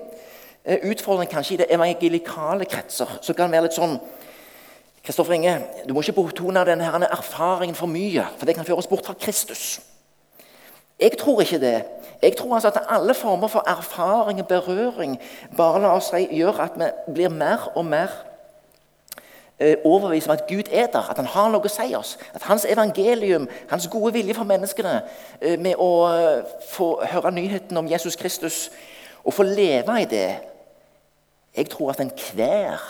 utfordring 0.65 1.31
kanskje 1.31 1.55
i 1.55 1.57
det 1.57 1.71
evangelikale 1.75 2.65
kretser. 2.65 3.19
som 3.21 3.35
kan 3.35 3.51
være 3.51 3.67
litt 3.67 3.79
sånn 3.79 3.97
Kristoffer 5.03 5.35
Inge, 5.35 5.57
du 5.89 5.95
må 5.95 6.01
ikke 6.01 6.15
betone 6.15 6.63
denne 6.65 7.09
erfaringen 7.11 7.75
for 7.75 7.91
mye, 7.91 8.23
for 8.39 8.47
det 8.47 8.55
kan 8.55 8.65
føre 8.65 8.79
oss 8.79 8.87
bort 8.87 9.07
fra 9.07 9.17
Kristus. 9.19 9.81
Jeg 11.01 11.19
tror 11.19 11.41
ikke 11.43 11.59
det. 11.59 11.85
Jeg 12.23 12.37
tror 12.39 12.55
altså 12.55 12.69
at 12.69 12.85
alle 12.89 13.15
former 13.15 13.49
for 13.51 13.67
erfaring 13.67 14.41
og 14.41 14.47
berøring 14.47 15.19
bare 15.57 15.81
la 15.83 15.97
oss 15.97 16.13
si, 16.15 16.29
gjør 16.31 16.61
at 16.63 16.79
vi 16.79 17.15
blir 17.15 17.35
mer 17.35 17.73
og 17.75 17.85
mer 17.85 18.15
Eh, 19.63 19.77
overbevist 19.85 20.27
om 20.27 20.33
at 20.33 20.47
Gud 20.49 20.63
er 20.73 20.87
der, 20.87 21.11
at 21.11 21.17
han 21.17 21.27
har 21.27 21.51
noe 21.53 21.69
å 21.69 21.71
si 21.71 21.93
oss. 21.95 22.17
At 22.35 22.43
hans 22.49 22.65
evangelium, 22.67 23.45
hans 23.71 23.87
gode 23.93 24.11
vilje 24.17 24.35
for 24.35 24.49
menneskene, 24.49 25.03
eh, 25.41 25.59
med 25.59 25.79
å 25.79 25.91
eh, 26.09 26.49
få 26.73 26.89
høre 27.07 27.31
nyheten 27.31 27.77
om 27.77 27.87
Jesus 27.87 28.17
Kristus 28.17 28.71
og 29.25 29.35
få 29.35 29.47
leve 29.47 30.01
i 30.03 30.09
det 30.11 30.41
Jeg 31.57 31.69
tror 31.73 31.93
at 31.93 32.01
enhver 32.01 32.81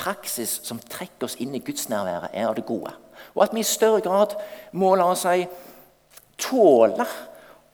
praksis 0.00 0.58
som 0.64 0.80
trekker 0.80 1.28
oss 1.28 1.36
inn 1.40 1.54
i 1.54 1.62
gudsnærværet, 1.64 2.32
er 2.32 2.48
av 2.48 2.56
det 2.56 2.66
gode. 2.66 2.92
Og 3.34 3.44
at 3.44 3.54
vi 3.54 3.62
i 3.62 3.68
større 3.68 4.02
grad 4.04 4.34
må 4.72 4.94
la 4.98 5.10
oss 5.12 5.24
si, 5.26 5.46
tåle 6.40 7.06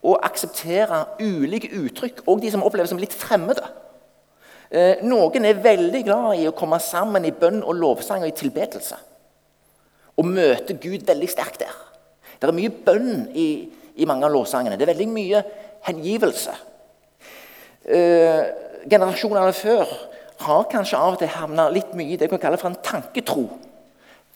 å 0.05 0.17
akseptere 0.25 1.05
ulike 1.21 1.71
uttrykk, 1.77 2.25
og 2.27 2.43
de 2.43 2.51
som 2.53 2.65
oppleves 2.65 2.93
som 2.93 3.01
litt 3.01 3.17
fremmede. 3.17 3.65
Eh, 4.71 5.03
noen 5.03 5.47
er 5.49 5.63
veldig 5.63 6.03
glad 6.07 6.41
i 6.41 6.47
å 6.49 6.57
komme 6.57 6.79
sammen 6.83 7.27
i 7.27 7.35
bønn 7.35 7.61
og 7.63 7.77
lovsang 7.79 8.25
og 8.25 8.31
i 8.31 8.37
tilbedelse. 8.39 8.99
Og 10.21 10.29
møte 10.29 10.77
Gud 10.81 11.07
veldig 11.09 11.29
sterkt 11.31 11.63
der. 11.65 11.77
Det 12.41 12.49
er 12.49 12.57
mye 12.57 12.73
bønn 12.73 13.29
i, 13.37 13.49
i 14.01 14.09
mange 14.09 14.29
av 14.29 14.33
lovsangene. 14.33 14.79
Det 14.79 14.87
er 14.87 14.93
veldig 14.95 15.09
mye 15.11 15.43
hengivelse. 15.89 16.55
Eh, 17.85 18.70
generasjonene 18.89 19.53
før 19.57 19.91
har 20.41 20.69
kanskje 20.73 20.99
av 20.99 21.17
og 21.17 21.21
til 21.21 21.33
havna 21.35 21.69
litt 21.73 21.93
mye 21.99 22.15
i 22.15 22.17
det 22.17 22.29
vi 22.29 22.35
kan 22.37 22.45
kalle 22.47 22.61
for 22.61 22.71
en 22.71 22.81
tanketro. 22.85 23.45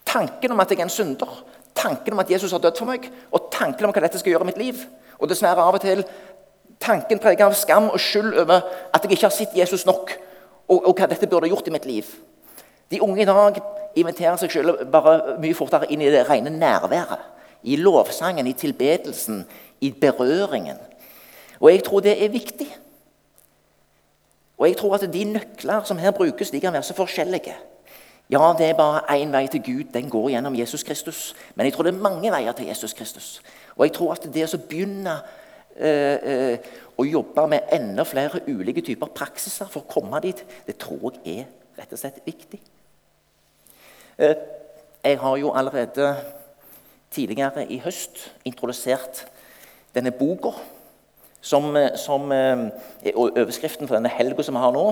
Tanken 0.05 0.53
om 0.53 0.61
at 0.61 0.69
jeg 0.69 0.79
er 0.79 0.85
en 0.85 0.93
synder, 0.93 1.31
tanken 1.75 2.13
om 2.13 2.21
at 2.21 2.29
Jesus 2.29 2.53
har 2.53 2.61
dødd 2.61 2.77
for 2.77 2.89
meg, 2.89 3.09
og 3.33 3.49
tanken 3.53 3.87
om 3.87 3.93
hva 3.95 4.03
dette 4.05 4.21
skal 4.21 4.35
gjøre 4.35 4.45
i 4.45 4.51
mitt 4.51 4.61
liv. 4.61 4.85
Og 5.17 5.29
dessverre 5.31 5.63
av 5.63 5.77
og 5.77 5.81
til 5.81 6.03
tanken 6.83 7.21
preget 7.23 7.45
av 7.47 7.55
skam 7.57 7.89
og 7.89 8.01
skyld 8.01 8.35
over 8.43 8.61
at 8.93 9.03
jeg 9.03 9.15
ikke 9.15 9.27
har 9.27 9.33
sett 9.33 9.57
Jesus 9.57 9.85
nok, 9.87 10.13
og, 10.67 10.77
og 10.77 10.93
hva 10.93 11.09
dette 11.09 11.29
burde 11.29 11.49
gjort 11.49 11.69
i 11.69 11.73
mitt 11.73 11.89
liv. 11.89 12.09
De 12.91 13.01
unge 13.01 13.23
i 13.23 13.29
dag 13.29 13.57
inviterer 13.97 14.37
seg 14.37 14.53
selv 14.53 14.83
bare 14.93 15.39
mye 15.41 15.57
fortere 15.57 15.89
inn 15.93 16.03
i 16.03 16.11
det 16.13 16.25
rene 16.29 16.53
nærværet. 16.53 17.31
I 17.65 17.79
lovsangen, 17.81 18.45
i 18.45 18.53
tilbedelsen, 18.53 19.41
i 19.81 19.89
berøringen. 19.89 20.77
Og 21.59 21.71
jeg 21.71 21.83
tror 21.87 22.03
det 22.05 22.13
er 22.21 22.29
viktig. 22.29 22.67
Og 24.57 24.67
jeg 24.67 24.77
tror 24.77 24.95
at 24.95 25.13
de 25.13 25.23
nøkler 25.23 25.83
som 25.83 25.97
her 25.97 26.11
brukes, 26.11 26.51
de 26.51 26.59
kan 26.59 26.73
være 26.73 26.83
så 26.83 26.93
forskjellige. 26.93 27.55
Ja, 28.29 28.53
det 28.57 28.69
er 28.69 28.73
bare 28.73 29.21
én 29.21 29.31
vei 29.31 29.47
til 29.47 29.61
Gud. 29.63 29.83
Den 29.93 30.09
går 30.09 30.29
gjennom 30.29 30.55
Jesus 30.55 30.83
Kristus. 30.83 31.35
Men 31.55 31.65
jeg 31.65 31.73
tror 31.73 31.83
det 31.83 31.93
er 31.93 32.01
mange 32.01 32.31
veier 32.31 32.51
til 32.51 32.65
Jesus 32.65 32.93
Kristus. 32.93 33.41
Og 33.75 33.85
jeg 33.85 33.93
tror 33.93 34.15
at 34.15 34.25
det 34.33 34.47
å 34.53 34.57
begynne 34.57 35.19
øh, 35.77 36.17
øh, 36.23 36.57
å 36.97 37.03
jobbe 37.03 37.47
med 37.51 37.69
enda 37.75 38.03
flere 38.03 38.41
ulike 38.47 38.81
typer 38.81 39.11
praksiser 39.13 39.69
for 39.69 39.83
å 39.83 39.91
komme 39.91 40.21
dit, 40.23 40.41
det 40.67 40.77
tror 40.81 41.13
jeg 41.25 41.43
er 41.43 41.81
rett 41.81 41.93
og 41.93 41.99
slett 41.99 42.21
viktig. 42.25 42.61
Eh, 44.17 44.35
jeg 45.03 45.19
har 45.19 45.37
jo 45.37 45.51
allerede 45.51 46.15
tidligere 47.11 47.67
i 47.69 47.81
høst 47.83 48.31
introdusert 48.47 49.25
denne 49.95 50.11
boka 50.15 50.55
som, 51.45 51.75
eh, 51.77 51.95
som 51.95 52.31
eh, 52.31 52.57
er 53.05 53.17
overskriften 53.17 53.87
for 53.87 53.95
denne 53.95 54.09
helga 54.09 54.43
som 54.43 54.55
vi 54.57 54.63
har 54.63 54.73
nå. 54.73 54.85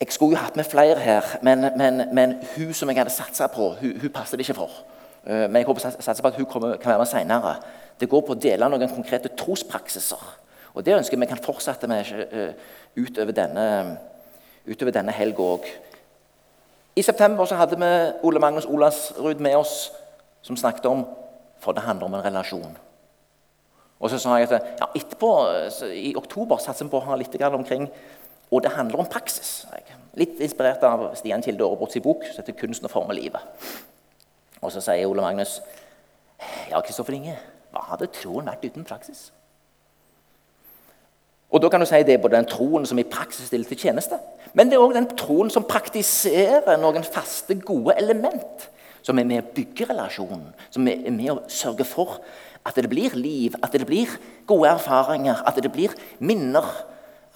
Jeg 0.00 0.12
skulle 0.12 0.36
jo 0.36 0.42
hatt 0.44 0.56
med 0.56 0.68
flere 0.68 0.98
her, 1.00 1.24
men, 1.42 1.70
men, 1.76 2.02
men 2.14 2.36
hun 2.56 2.74
som 2.74 2.88
jeg 2.88 3.00
hadde 3.00 3.10
satsa 3.10 3.48
på, 3.50 3.72
hun, 3.80 3.96
hun 4.00 4.12
passer 4.14 4.36
det 4.36 4.46
ikke 4.46 4.60
for. 4.60 4.70
Uh, 5.26 5.48
men 5.48 5.56
jeg 5.56 5.66
håper 5.66 5.82
satser 5.88 6.22
på 6.22 6.28
at 6.28 6.36
hun 6.36 6.46
kommer, 6.46 6.76
kan 6.76 6.92
være 6.92 7.00
med 7.00 7.10
senere. 7.10 7.54
Det 7.98 8.08
går 8.08 8.22
på 8.22 8.36
å 8.36 8.38
dele 8.38 8.68
noen 8.70 8.92
konkrete 8.92 9.32
trospraksiser. 9.34 10.22
Og 10.76 10.84
Det 10.84 10.94
ønsker 10.94 11.18
vi 11.18 11.26
kan 11.26 11.40
fortsette 11.40 11.88
med 11.88 12.12
utover 12.94 13.32
denne, 13.32 13.96
utover 14.68 14.92
denne 14.92 15.16
helga 15.16 15.48
òg. 15.56 15.66
I 16.96 17.02
september 17.02 17.48
så 17.48 17.56
hadde 17.56 17.80
vi 17.80 17.90
Ole 18.28 18.40
Magnus 18.40 18.68
Olavsrud 18.68 19.40
med 19.40 19.56
oss, 19.56 19.90
som 20.42 20.56
snakket 20.56 20.86
om 20.86 21.06
For 21.60 21.72
det 21.72 21.82
handler 21.82 22.06
om 22.06 22.14
en 22.14 22.24
relasjon. 22.24 22.76
Og 24.00 24.10
så 24.12 24.18
sa 24.20 24.36
jeg 24.36 24.50
at 24.50 24.76
ja, 24.80 24.86
etterpå, 24.94 25.30
i 25.92 26.12
oktober 26.16 26.60
satser 26.60 26.84
vi 26.84 26.92
på 26.92 27.00
å 27.00 27.06
ha 27.08 27.16
litt 27.16 27.36
omkring 27.42 27.88
og 28.50 28.62
det 28.62 28.72
handler 28.72 28.98
om 28.98 29.06
praksis. 29.10 29.66
Litt 30.14 30.40
inspirert 30.40 30.84
av 30.86 31.08
Stian 31.18 31.42
Kilde 31.42 31.64
Aarebrot 31.64 32.02
bok 32.02 32.24
som 32.24 32.44
heter 32.44 32.52
'Kunsten 32.52 32.86
å 32.86 32.92
forme 32.92 33.14
livet'. 33.14 33.42
Og 34.62 34.72
så 34.72 34.80
sier 34.80 35.06
Ole 35.06 35.22
Magnus 35.22 35.60
ja, 36.70 36.80
Kristoffer 36.80 37.12
Inge, 37.12 37.38
hva 37.72 37.80
hadde 37.90 38.06
troen 38.06 38.46
vært 38.46 38.64
uten 38.64 38.84
praksis? 38.84 39.32
Og 41.50 41.62
da 41.62 41.68
kan 41.68 41.80
du 41.80 41.86
si 41.86 42.02
Det 42.02 42.14
er 42.14 42.18
både 42.18 42.36
den 42.36 42.46
troen 42.46 42.86
som 42.86 42.98
i 42.98 43.02
praksis 43.02 43.46
stiller 43.46 43.66
til 43.66 43.78
tjeneste, 43.78 44.18
men 44.54 44.68
det 44.68 44.74
er 44.76 44.80
òg 44.80 44.94
den 44.94 45.16
troen 45.16 45.50
som 45.50 45.64
praktiserer 45.64 46.76
noen 46.76 47.04
faste, 47.04 47.54
gode 47.54 47.94
element. 47.98 48.70
Som 49.06 49.20
er 49.22 49.28
med 49.28 49.44
å 49.44 49.54
bygge 49.54 49.86
relasjonen, 49.92 50.48
som 50.74 50.88
er 50.90 51.06
med 51.14 51.30
å 51.30 51.38
sørge 51.52 51.86
for 51.86 52.18
at 52.66 52.74
det 52.74 52.90
blir 52.90 53.14
liv, 53.14 53.54
at 53.62 53.72
det 53.72 53.86
blir 53.86 54.10
gode 54.48 54.72
erfaringer, 54.74 55.44
at 55.46 55.62
det 55.62 55.70
blir 55.70 55.94
minner 56.18 56.66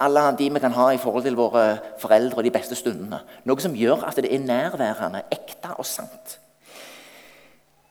alle 0.01 0.35
de 0.37 0.49
vi 0.49 0.59
kan 0.59 0.73
ha 0.73 0.89
i 0.91 0.97
forhold 0.97 1.23
til 1.23 1.37
våre 1.37 1.77
foreldre 2.01 2.37
og 2.37 2.43
de 2.43 2.51
beste 2.51 2.75
stundene. 2.75 3.21
Noe 3.45 3.61
som 3.61 3.75
gjør 3.77 4.03
at 4.07 4.17
det 4.17 4.33
er 4.33 4.43
nærværende, 4.43 5.23
ekte 5.31 5.75
og 5.77 5.85
sant. 5.85 6.39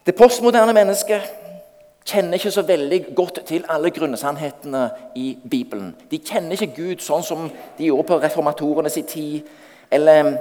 Det 0.07 0.17
postmoderne 0.19 0.75
mennesket 0.75 1.29
kjenner 2.09 2.39
ikke 2.39 2.51
så 2.51 2.65
veldig 2.67 3.01
godt 3.15 3.43
til 3.47 3.65
alle 3.69 3.93
grunnsannhetene 3.95 4.89
i 5.15 5.39
Bibelen. 5.51 5.95
De 6.11 6.19
kjenner 6.19 6.57
ikke 6.57 6.75
Gud 6.77 7.05
sånn 7.05 7.23
som 7.23 7.47
de 7.79 7.91
gjorde 7.91 8.09
på 8.09 8.19
reformatorenes 8.25 8.99
tid. 9.07 9.47
Eller, 9.91 10.33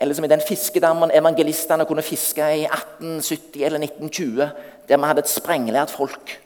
eller 0.00 0.16
som 0.16 0.24
i 0.24 0.32
den 0.32 0.40
fiskedammen 0.40 1.12
evangelistene 1.14 1.84
kunne 1.86 2.02
fiske 2.02 2.44
i 2.56 2.64
1870 2.64 3.64
eller 3.66 3.82
1920, 3.84 4.46
der 4.88 4.96
vi 4.96 5.10
hadde 5.10 5.24
et 5.26 5.32
sprenglært 5.32 5.92
folk. 5.92 6.38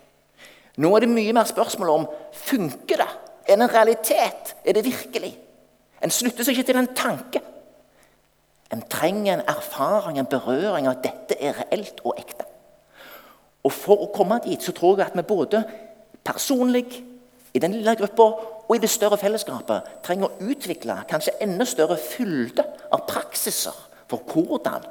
Nå 0.76 0.90
er 0.96 1.04
det 1.04 1.12
mye 1.12 1.32
mer 1.36 1.46
spørsmål 1.46 1.92
om 1.92 2.08
funker 2.34 2.98
det 2.98 3.12
er 3.48 3.56
det 3.56 3.62
en 3.62 3.74
realitet? 3.74 4.56
Er 4.64 4.72
det 4.72 4.84
virkelig? 4.84 5.38
En 6.02 6.10
slutter 6.10 6.44
seg 6.44 6.56
ikke 6.56 6.72
til 6.72 6.80
en 6.80 6.94
tanke. 6.96 7.40
En 8.72 8.82
trenger 8.90 9.34
en 9.34 9.46
erfaring, 9.48 10.18
en 10.18 10.28
berøring 10.28 10.88
av 10.88 10.96
at 10.96 11.04
dette 11.04 11.36
er 11.40 11.58
reelt 11.60 12.00
og 12.04 12.16
ekte. 12.18 12.46
Og 13.64 13.72
For 13.72 14.06
å 14.06 14.12
komme 14.12 14.40
dit 14.44 14.62
så 14.62 14.72
tror 14.76 14.98
jeg 14.98 15.10
at 15.10 15.16
vi 15.16 15.22
både 15.28 15.62
personlig, 16.24 16.86
i 17.54 17.60
den 17.62 17.76
lille 17.76 17.94
gruppa 17.94 18.24
og 18.68 18.76
i 18.76 18.80
det 18.80 18.90
større 18.90 19.18
fellesskapet 19.20 19.90
trenger 20.04 20.30
å 20.30 20.50
utvikle 20.50 20.96
kanskje 21.10 21.36
enda 21.44 21.66
større 21.68 21.98
fylde 22.00 22.64
av 22.92 23.04
praksiser 23.08 23.76
for 24.10 24.24
hvordan 24.30 24.86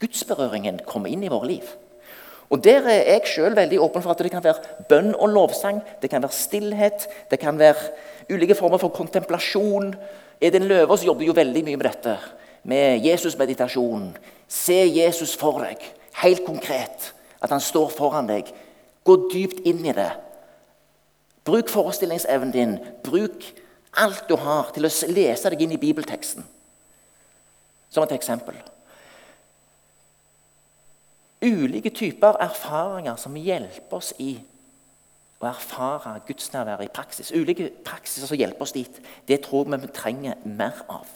gudsberøringen 0.00 0.80
kommer 0.88 1.12
inn 1.12 1.22
i 1.24 1.30
våre 1.30 1.50
liv. 1.50 1.70
Og 2.50 2.64
Der 2.64 2.82
er 2.82 3.12
jeg 3.12 3.20
selv 3.30 3.56
veldig 3.56 3.78
åpen 3.80 4.02
for 4.02 4.10
at 4.10 4.18
det 4.18 4.30
kan 4.32 4.44
være 4.44 4.86
bønn 4.88 5.14
og 5.14 5.28
lovsang, 5.28 5.80
det 6.02 6.10
kan 6.10 6.22
være 6.22 6.34
stillhet, 6.34 7.06
det 7.30 7.38
kan 7.38 7.58
være 7.58 7.92
ulike 8.30 8.54
former 8.54 8.78
for 8.78 8.88
kontemplasjon. 8.88 9.94
Edin 10.40 10.66
Løvaas 10.66 11.04
jobber 11.06 11.24
jo 11.24 11.36
veldig 11.36 11.62
mye 11.64 11.76
med 11.76 11.86
dette, 11.86 12.16
med 12.64 13.06
Jesus-meditasjon. 13.06 14.16
Se 14.48 14.80
Jesus 14.96 15.36
for 15.38 15.62
deg, 15.62 15.78
helt 16.24 16.42
konkret. 16.46 17.12
At 17.40 17.50
han 17.50 17.60
står 17.60 17.88
foran 17.94 18.26
deg. 18.28 18.50
Gå 19.04 19.16
dypt 19.32 19.62
inn 19.64 19.86
i 19.86 19.94
det. 19.96 20.10
Bruk 21.44 21.68
forestillingsevnen 21.72 22.52
din. 22.52 22.76
Bruk 23.04 23.46
alt 23.96 24.28
du 24.28 24.36
har, 24.36 24.70
til 24.74 24.86
å 24.86 24.92
lese 25.10 25.50
deg 25.50 25.64
inn 25.64 25.72
i 25.74 25.80
bibelteksten. 25.80 26.44
Som 27.90 28.06
et 28.06 28.14
eksempel 28.14 28.58
ulike 31.40 31.90
typer 31.90 32.36
erfaringer 32.40 33.16
som 33.16 33.36
hjelper 33.36 33.96
oss 33.96 34.12
i 34.20 34.34
å 35.40 35.48
erfare 35.48 36.18
gudsnærværet 36.28 36.90
i 36.90 36.92
praksis. 36.92 37.32
Ulike 37.32 37.70
praksiser 37.84 38.28
som 38.28 38.36
hjelper 38.36 38.66
oss 38.66 38.76
dit. 38.76 39.00
Det 39.28 39.40
tror 39.46 39.70
jeg 39.70 39.80
vi 39.80 39.92
trenger 39.96 40.42
mer 40.44 40.82
av. 40.92 41.08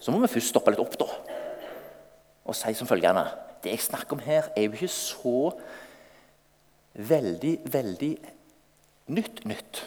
Så 0.00 0.12
må 0.12 0.18
vi 0.22 0.30
først 0.30 0.50
stoppe 0.50 0.72
litt 0.74 0.82
opp 0.82 0.96
da, 0.98 1.06
og 2.46 2.54
si 2.54 2.74
som 2.78 2.86
følgende 2.86 3.26
Det 3.62 3.72
jeg 3.72 3.82
snakker 3.82 4.14
om 4.14 4.20
her, 4.22 4.44
er 4.54 4.66
jo 4.66 4.76
ikke 4.76 4.88
så 4.92 5.50
veldig, 6.96 7.58
veldig 7.72 8.12
nytt 9.16 9.44
nytt. 9.46 9.82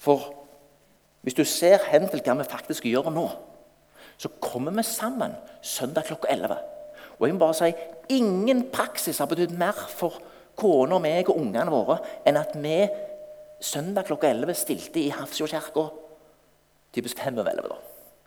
For 0.00 0.30
hvis 1.24 1.36
du 1.36 1.44
ser 1.44 1.82
hen 1.90 2.08
til 2.08 2.22
hva 2.24 2.36
vi 2.38 2.48
faktisk 2.48 2.86
gjør 2.88 3.10
nå 3.12 3.28
så 4.20 4.28
kommer 4.40 4.72
vi 4.76 4.82
sammen 4.84 5.32
søndag 5.62 6.04
klokka 6.04 6.28
11. 6.28 6.56
Og 7.18 7.26
jeg 7.26 7.34
må 7.34 7.40
bare 7.40 7.56
si, 7.56 7.72
Ingen 8.10 8.66
praksis 8.72 9.18
har 9.18 9.28
betydd 9.30 9.54
mer 9.56 9.76
for 9.88 10.18
kona 10.58 10.98
meg 11.00 11.30
og 11.30 11.38
ungene 11.38 11.72
våre 11.72 12.00
enn 12.26 12.36
at 12.36 12.52
vi 12.58 12.74
søndag 13.62 14.08
klokka 14.10 14.28
11 14.28 14.58
stilte 14.58 15.00
i 15.00 15.12
Hafrsfjordkirka 15.14 15.86
typisk 16.92 17.22
fem 17.22 17.38
over 17.38 17.52
elleve. 17.52 17.78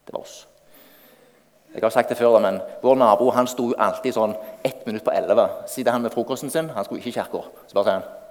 Det 0.08 0.16
var 0.16 0.24
oss. 0.24 0.48
Jeg 1.74 1.84
har 1.84 1.94
sagt 1.94 2.10
det 2.10 2.18
før, 2.18 2.40
men 2.40 2.62
Vår 2.82 2.96
nabo 2.96 3.30
han 3.34 3.50
sto 3.50 3.74
alltid 3.78 4.16
sånn 4.16 4.36
ett 4.63 4.86
minutt 4.88 5.06
på 5.06 5.13
elleve. 5.13 5.50
Siden 5.68 5.94
han 5.94 6.06
med 6.06 6.13
frokosten 6.13 6.50
sin, 6.50 6.70
han 6.70 6.86
skulle 6.86 7.02
ikke 7.02 7.10
i 7.10 7.18
kirka. 7.20 7.44
Så 7.68 7.78
bare 7.78 7.86
sier 7.86 8.00
han 8.00 8.23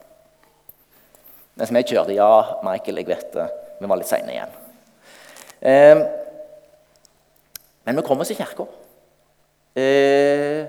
Mens 1.57 1.73
vi 1.73 1.83
kjørte 1.93 2.17
Ja, 2.17 2.61
Michael, 2.65 3.03
jeg 3.03 3.09
vet 3.11 3.33
det. 3.35 3.49
Vi 3.81 3.89
var 3.91 4.01
litt 4.01 4.09
seine 4.09 4.33
igjen. 4.33 4.55
Eh, 5.63 6.03
men 7.85 7.99
vi 7.99 8.05
kommer 8.07 8.25
oss 8.25 8.33
i 8.33 8.39
kirka. 8.39 8.67
Eh, 9.77 10.65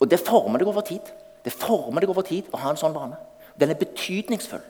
og 0.00 0.10
det 0.10 0.20
former 0.24 0.60
deg 0.60 0.70
over 0.70 0.84
tid. 0.86 1.12
Det 1.44 1.52
former 1.54 2.02
deg 2.02 2.10
over 2.10 2.26
tid 2.26 2.48
å 2.52 2.60
ha 2.62 2.72
en 2.72 2.80
sånn 2.80 2.96
vane. 2.96 3.18
Den 3.56 3.72
er 3.72 3.80
betydningsfull. 3.80 4.64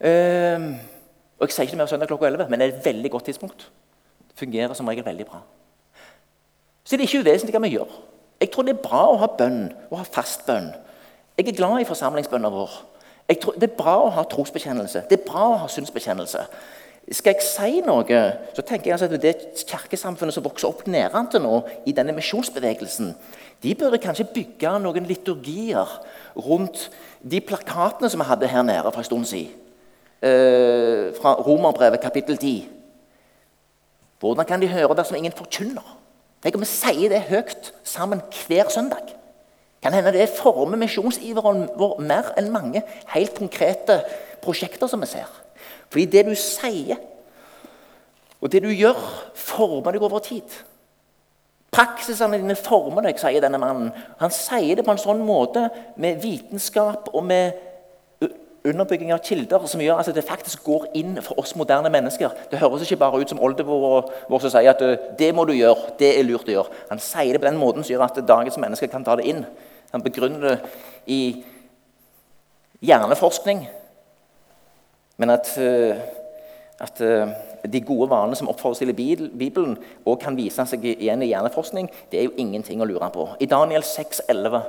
Eh, 0.00 0.68
og 1.40 1.48
Jeg 1.48 1.56
sier 1.56 1.70
ikke 1.70 1.80
mer 1.80 1.88
søndag 1.88 2.10
klokka 2.10 2.28
11, 2.28 2.50
men 2.50 2.60
det 2.60 2.68
er 2.68 2.76
et 2.76 2.84
veldig 2.84 3.10
godt 3.10 3.30
tidspunkt. 3.30 3.70
Det 4.28 4.36
fungerer 4.36 4.74
som 4.76 4.88
regel 4.88 5.04
veldig 5.04 5.26
bra. 5.26 5.40
Så 6.84 6.96
det 6.96 7.04
er 7.04 7.08
ikke 7.08 7.24
uvesentlig 7.24 7.54
hva 7.56 7.64
vi 7.64 7.74
gjør. 7.76 7.92
Jeg 8.40 8.50
tror 8.52 8.66
det 8.66 8.74
er 8.76 8.84
bra 8.84 9.02
å 9.08 9.18
ha 9.20 9.28
bønn 9.38 9.70
å 9.90 10.00
ha 10.00 10.04
fast 10.04 10.46
bønn. 10.46 10.70
Jeg 11.38 11.48
er 11.48 11.56
glad 11.56 11.80
i 11.80 11.88
forsamlingsbønnen 11.88 12.52
vår. 12.52 12.72
Tror, 13.38 13.54
det 13.54 13.68
er 13.70 13.76
bra 13.78 13.94
å 14.02 14.10
ha 14.10 14.24
trosbekjennelse. 14.26 15.04
Det 15.10 15.20
er 15.20 15.26
bra 15.26 15.44
å 15.52 15.58
ha 15.62 15.68
synsbekjennelse. 15.70 16.44
Skal 17.10 17.34
jeg 17.34 17.42
si 17.46 17.80
noe, 17.82 18.18
så 18.54 18.62
tenker 18.62 18.90
jeg 18.90 18.94
altså 18.94 19.08
at 19.08 19.22
det 19.22 19.64
kirkesamfunnet 19.66 20.34
som 20.34 20.44
vokser 20.44 20.68
opp 20.68 20.84
nedentil 20.90 21.42
nå, 21.42 21.60
i 21.86 21.94
denne 21.96 22.14
misjonsbevegelsen, 22.14 23.14
de 23.62 23.74
burde 23.78 23.98
kanskje 24.02 24.28
bygge 24.34 24.74
noen 24.82 25.08
liturgier 25.08 25.96
rundt 26.38 26.88
de 27.22 27.40
plakatene 27.42 28.10
som 28.10 28.22
vi 28.22 28.28
hadde 28.28 28.50
her 28.50 28.66
nede 28.66 28.92
for 28.92 29.02
en 29.02 29.08
stund 29.08 29.26
siden. 29.30 29.56
eh, 30.22 31.14
fra 31.16 31.34
Romerbrevet 31.40 32.00
kapittel 32.00 32.36
10. 32.36 32.68
Hvordan 34.20 34.44
kan 34.44 34.60
de 34.60 34.68
høre 34.68 34.96
dersom 34.96 35.16
ingen 35.16 35.32
forkynner? 35.32 35.96
Tenk 36.42 36.56
om 36.56 36.60
vi 36.64 36.68
sier 36.68 37.08
det 37.12 37.22
høyt 37.28 37.72
sammen 37.84 38.20
hver 38.46 38.68
søndag. 38.72 39.16
Kan 39.82 39.94
hende 39.96 40.12
det 40.12 40.28
former 40.36 40.76
misjonsiveren 40.80 41.68
vår 41.80 42.00
mer 42.04 42.34
enn 42.38 42.50
mange 42.52 42.82
helt 43.14 43.38
konkrete 43.38 44.02
prosjekter 44.44 44.90
som 44.90 45.00
vi 45.00 45.08
ser. 45.08 45.30
Fordi 45.90 46.04
det 46.12 46.26
du 46.28 46.34
sier, 46.36 47.00
og 48.40 48.52
det 48.52 48.62
du 48.64 48.68
gjør, 48.72 48.98
former 49.36 49.96
deg 49.96 50.04
over 50.04 50.20
tid. 50.24 50.52
Praksisene 51.72 52.38
dine 52.40 52.56
former 52.58 53.06
deg, 53.06 53.18
sier 53.20 53.42
denne 53.42 53.60
mannen. 53.62 53.90
Han 54.20 54.32
sier 54.34 54.76
det 54.76 54.84
på 54.84 54.92
en 54.94 55.00
sånn 55.00 55.24
måte 55.24 55.68
med 56.00 56.20
vitenskap 56.22 57.08
og 57.14 57.24
med 57.28 57.66
underbygging 58.66 59.12
av 59.14 59.22
kilder 59.24 59.64
som 59.70 59.80
gjør 59.80 60.02
at 60.02 60.10
det 60.12 60.24
faktisk 60.26 60.64
går 60.66 60.90
inn 60.98 61.16
for 61.24 61.38
oss 61.40 61.54
moderne 61.56 61.88
mennesker. 61.92 62.34
Det 62.50 62.60
høres 62.60 62.84
ikke 62.84 63.00
bare 63.00 63.22
ut 63.22 63.32
som 63.32 63.40
oldemor 63.40 64.10
vår 64.28 64.42
som 64.44 64.52
sier 64.52 64.72
at 64.74 65.16
det 65.18 65.30
må 65.36 65.46
du 65.48 65.54
gjøre, 65.56 65.94
det 66.00 66.12
er 66.18 66.26
lurt 66.28 66.48
å 66.50 66.56
gjøre. 66.58 66.80
Han 66.90 67.00
sier 67.00 67.32
det 67.32 67.40
på 67.40 67.48
den 67.48 67.60
måten 67.60 67.86
som 67.86 67.94
gjør 67.94 68.06
at 68.08 68.20
dagens 68.28 68.60
mennesker 68.60 68.92
kan 68.92 69.06
ta 69.06 69.16
det 69.16 69.28
inn. 69.32 69.44
Han 69.92 70.04
begrunner 70.04 70.46
det 70.46 70.56
i 71.10 71.20
hjerneforskning. 72.80 73.64
Men 75.20 75.34
at, 75.34 75.50
at 76.80 77.02
de 77.68 77.82
gode 77.84 78.08
vanene 78.10 78.38
som 78.38 78.48
oppfordres 78.48 78.80
i 78.86 78.92
Bibelen, 78.92 79.76
òg 80.08 80.20
kan 80.22 80.38
vise 80.38 80.64
seg 80.68 80.84
igjen 80.94 81.24
i 81.24 81.32
hjerneforskning, 81.32 81.90
det 82.12 82.20
er 82.20 82.28
jo 82.28 82.38
ingenting 82.40 82.80
å 82.80 82.88
lure 82.88 83.10
på. 83.12 83.26
I 83.40 83.50
Daniel 83.50 83.84
6,11 83.84 84.62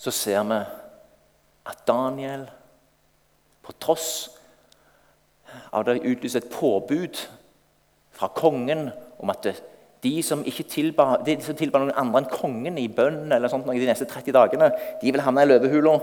så 0.00 0.14
ser 0.14 0.46
vi 0.48 0.60
at 1.64 1.84
Daniel 1.88 2.46
på 3.64 3.72
tross 3.80 4.08
av 5.72 5.84
det 5.86 6.02
utlyste 6.02 6.42
et 6.42 6.52
påbud 6.52 7.20
fra 8.14 8.28
kongen 8.34 8.88
om 9.18 9.32
at 9.32 9.46
de 10.04 10.12
som 10.22 10.44
ikke 10.44 10.66
tilba, 10.68 11.06
de 11.24 11.38
som 11.42 11.56
tilba 11.56 11.80
noen 11.80 11.96
andre 11.96 12.22
enn 12.22 12.30
kongen 12.30 12.78
i 12.80 12.86
bønn 12.92 13.32
eller 13.32 13.50
sånt 13.50 13.66
de 13.70 13.88
neste 13.88 14.08
30 14.10 14.36
dagene, 14.36 14.70
de 15.00 15.12
vil 15.12 15.24
havne 15.24 15.44
i 15.44 15.48
løvehula. 15.48 15.96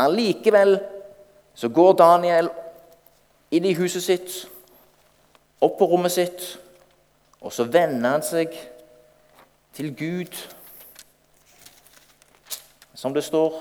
Allikevel 0.00 0.78
så 1.54 1.70
går 1.70 1.92
Daniel 2.00 2.50
inn 3.54 3.68
i 3.68 3.76
huset 3.78 4.02
sitt, 4.02 4.38
opp 5.62 5.76
på 5.78 5.88
rommet 5.92 6.12
sitt, 6.12 6.48
og 7.44 7.52
så 7.52 7.68
vender 7.68 8.16
han 8.16 8.24
seg 8.24 8.56
til 9.76 9.92
Gud, 9.94 10.34
som 12.94 13.14
det 13.14 13.24
står 13.26 13.60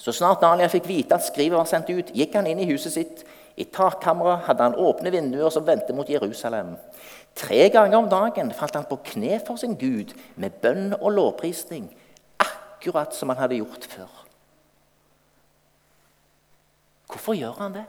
så 0.00 0.12
snart 0.16 0.40
Daniel 0.40 0.70
fikk 0.72 0.86
vite 0.88 1.16
at 1.16 1.26
skrivet 1.26 1.58
var 1.58 1.68
sendt 1.68 1.90
ut, 1.92 2.12
gikk 2.16 2.36
han 2.38 2.48
inn 2.48 2.62
i 2.62 2.68
huset 2.70 2.94
sitt. 2.94 3.24
I 3.60 3.66
takkammeret 3.68 4.46
hadde 4.46 4.64
han 4.64 4.78
åpne 4.80 5.12
vinduer 5.12 5.52
som 5.52 5.66
vendte 5.66 5.92
mot 5.92 6.08
Jerusalem. 6.08 6.72
Tre 7.34 7.68
ganger 7.72 7.98
om 7.98 8.08
dagen 8.10 8.52
falt 8.52 8.76
han 8.76 8.88
på 8.88 8.98
kne 9.12 9.40
for 9.46 9.60
sin 9.60 9.76
Gud 9.80 10.12
med 10.36 10.58
bønn 10.62 10.94
og 10.98 11.12
lovprisning, 11.16 11.88
akkurat 12.40 13.14
som 13.16 13.32
han 13.32 13.40
hadde 13.40 13.60
gjort 13.60 13.86
før. 13.88 14.10
Hvorfor 17.10 17.34
gjør 17.34 17.56
han 17.58 17.74
det? 17.74 17.86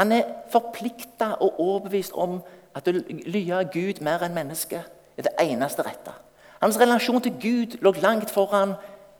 Han 0.00 0.12
er 0.12 0.28
forplikta 0.52 1.34
og 1.40 1.60
overbevist 1.60 2.12
om 2.14 2.40
at 2.76 2.88
å 2.88 2.94
lye 2.94 3.62
Gud 3.72 4.02
mer 4.04 4.22
enn 4.24 4.36
mennesket 4.36 5.18
er 5.18 5.26
det 5.26 5.34
eneste 5.42 5.84
rette. 5.84 6.14
Hans 6.60 6.78
relasjon 6.80 7.22
til 7.24 7.38
Gud 7.40 7.78
lå 7.84 7.92
langt 8.02 8.30
foran 8.30 8.76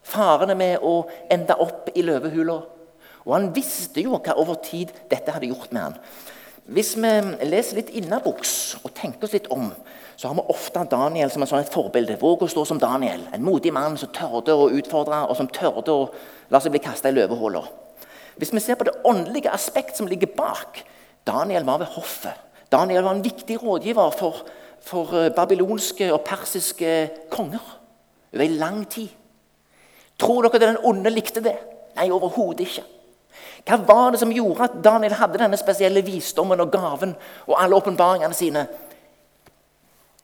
farene 0.07 0.55
med 0.57 0.85
å 0.85 1.09
ende 1.33 1.57
opp 1.61 1.91
i 1.95 2.05
løvehula. 2.05 2.59
Og 3.27 3.33
han 3.35 3.51
visste 3.57 4.05
jo 4.05 4.17
hva 4.17 4.37
over 4.41 4.61
tid 4.65 4.93
dette 5.11 5.33
hadde 5.33 5.51
gjort 5.51 5.73
med 5.73 5.83
han. 5.83 5.99
Hvis 6.71 6.93
vi 7.01 7.11
leser 7.49 7.81
litt 7.81 7.95
innaboks 7.97 8.53
og 8.85 8.93
tenker 8.95 9.27
oss 9.27 9.35
litt 9.35 9.49
om, 9.51 9.71
så 10.17 10.29
har 10.29 10.37
vi 10.37 10.53
ofte 10.53 10.83
Daniel 10.91 11.31
som 11.33 11.47
sånn 11.49 11.65
et 11.65 11.73
forbilde. 11.73 12.19
Våg 12.21 12.45
å 12.45 12.51
stå 12.51 12.67
som 12.69 12.81
Daniel. 12.81 13.23
En 13.33 13.45
modig 13.45 13.73
mann 13.73 13.97
som 13.99 14.13
tørde 14.13 14.53
å 14.53 14.69
utfordre, 14.77 15.23
og 15.27 15.39
som 15.39 15.49
tørde 15.49 15.95
å 15.95 16.11
la 16.53 16.61
seg 16.61 16.75
bli 16.75 16.83
kasta 16.85 17.09
i 17.09 17.17
løvehuler. 17.17 17.71
Hvis 18.37 18.53
vi 18.53 18.63
ser 18.63 18.79
på 18.79 18.87
det 18.89 18.99
åndelige 19.09 19.53
aspekt 19.53 19.97
som 19.97 20.09
ligger 20.09 20.31
bak 20.37 20.85
Daniel 21.27 21.65
var 21.65 21.81
ved 21.83 21.87
hoffet. 21.97 22.37
Daniel 22.73 23.05
var 23.05 23.17
en 23.17 23.25
viktig 23.25 23.59
rådgiver 23.63 24.11
for, 24.17 24.45
for 24.81 25.17
eh, 25.19 25.33
babylonske 25.35 26.13
og 26.15 26.23
persiske 26.25 27.11
konger 27.31 27.65
over 28.33 28.55
lang 28.61 28.85
tid. 28.89 29.09
Tror 30.21 30.47
dere 30.47 30.61
den 30.63 30.81
onde 30.85 31.11
likte 31.11 31.43
det? 31.45 31.57
Nei, 31.97 32.11
overhodet 32.13 32.69
ikke. 32.69 32.85
Hva 33.67 33.77
var 33.87 34.13
det 34.13 34.21
som 34.23 34.33
gjorde 34.33 34.67
at 34.67 34.79
Daniel 34.85 35.15
hadde 35.19 35.41
denne 35.41 35.59
spesielle 35.61 36.03
visdommen 36.05 36.61
og 36.63 36.71
gaven 36.73 37.15
og 37.47 37.57
alle 37.61 37.77
åpenbaringene 37.77 38.37
sine? 38.37 38.67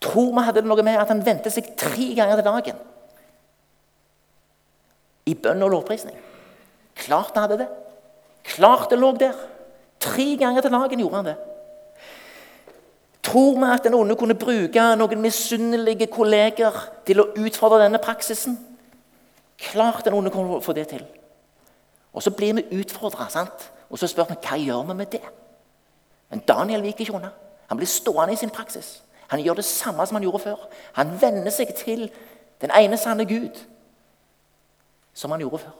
Tror 0.00 0.32
vi 0.32 0.44
hadde 0.44 0.62
det 0.62 0.70
noe 0.70 0.84
med 0.86 0.98
at 1.00 1.10
han 1.12 1.24
vendte 1.24 1.52
seg 1.52 1.72
tre 1.78 2.12
ganger 2.16 2.40
til 2.40 2.46
dagen 2.46 2.84
i 5.26 5.34
bønn 5.34 5.64
og 5.66 5.72
lovprisning? 5.72 6.16
Klart 6.96 7.34
han 7.34 7.46
hadde 7.46 7.60
det. 7.64 7.68
Klart 8.46 8.90
det 8.90 8.98
lå 9.00 9.10
der. 9.18 9.34
Tre 10.00 10.28
ganger 10.38 10.62
til 10.62 10.72
dagen 10.72 11.02
gjorde 11.02 11.20
han 11.20 11.30
det. 11.32 11.36
Tror 13.26 13.58
vi 13.58 13.70
at 13.74 13.84
den 13.84 13.96
onde 13.98 14.14
kunne 14.16 14.38
bruke 14.38 14.82
noen 14.96 15.22
misunnelige 15.22 16.06
kolleger 16.06 16.76
til 17.06 17.20
å 17.20 17.30
utfordre 17.42 17.82
denne 17.82 17.98
praksisen? 17.98 18.54
Klart 19.58 20.04
den 20.06 20.14
onde 20.14 20.30
kunne 20.30 20.60
få 20.62 20.76
det 20.76 20.86
til. 20.92 21.02
Og 22.16 22.22
Så 22.22 22.30
blir 22.30 22.54
vi 22.54 22.78
utfordra, 22.80 23.28
og 23.90 23.98
så 23.98 24.06
spør 24.08 24.30
vi 24.30 24.36
hva 24.40 24.56
gjør 24.56 24.86
vi 24.88 24.94
med 24.94 25.06
det. 25.12 25.22
Men 26.30 26.40
Daniel 26.48 26.82
viker 26.82 27.04
ikke 27.04 27.14
unna. 27.14 27.28
Han 27.68 27.76
blir 27.76 27.86
stående 27.86 28.32
i 28.32 28.36
sin 28.40 28.50
praksis. 28.50 29.02
Han 29.28 29.42
gjør 29.42 29.54
det 29.60 29.64
samme 29.64 30.06
som 30.06 30.16
han 30.16 30.22
gjorde 30.22 30.38
før. 30.38 30.64
Han 30.96 31.12
venner 31.20 31.50
seg 31.50 31.74
til 31.76 32.08
den 32.60 32.72
ene 32.72 32.96
sanne 32.96 33.26
Gud, 33.28 33.60
som 35.14 35.30
han 35.30 35.44
gjorde 35.44 35.58
før. 35.58 35.76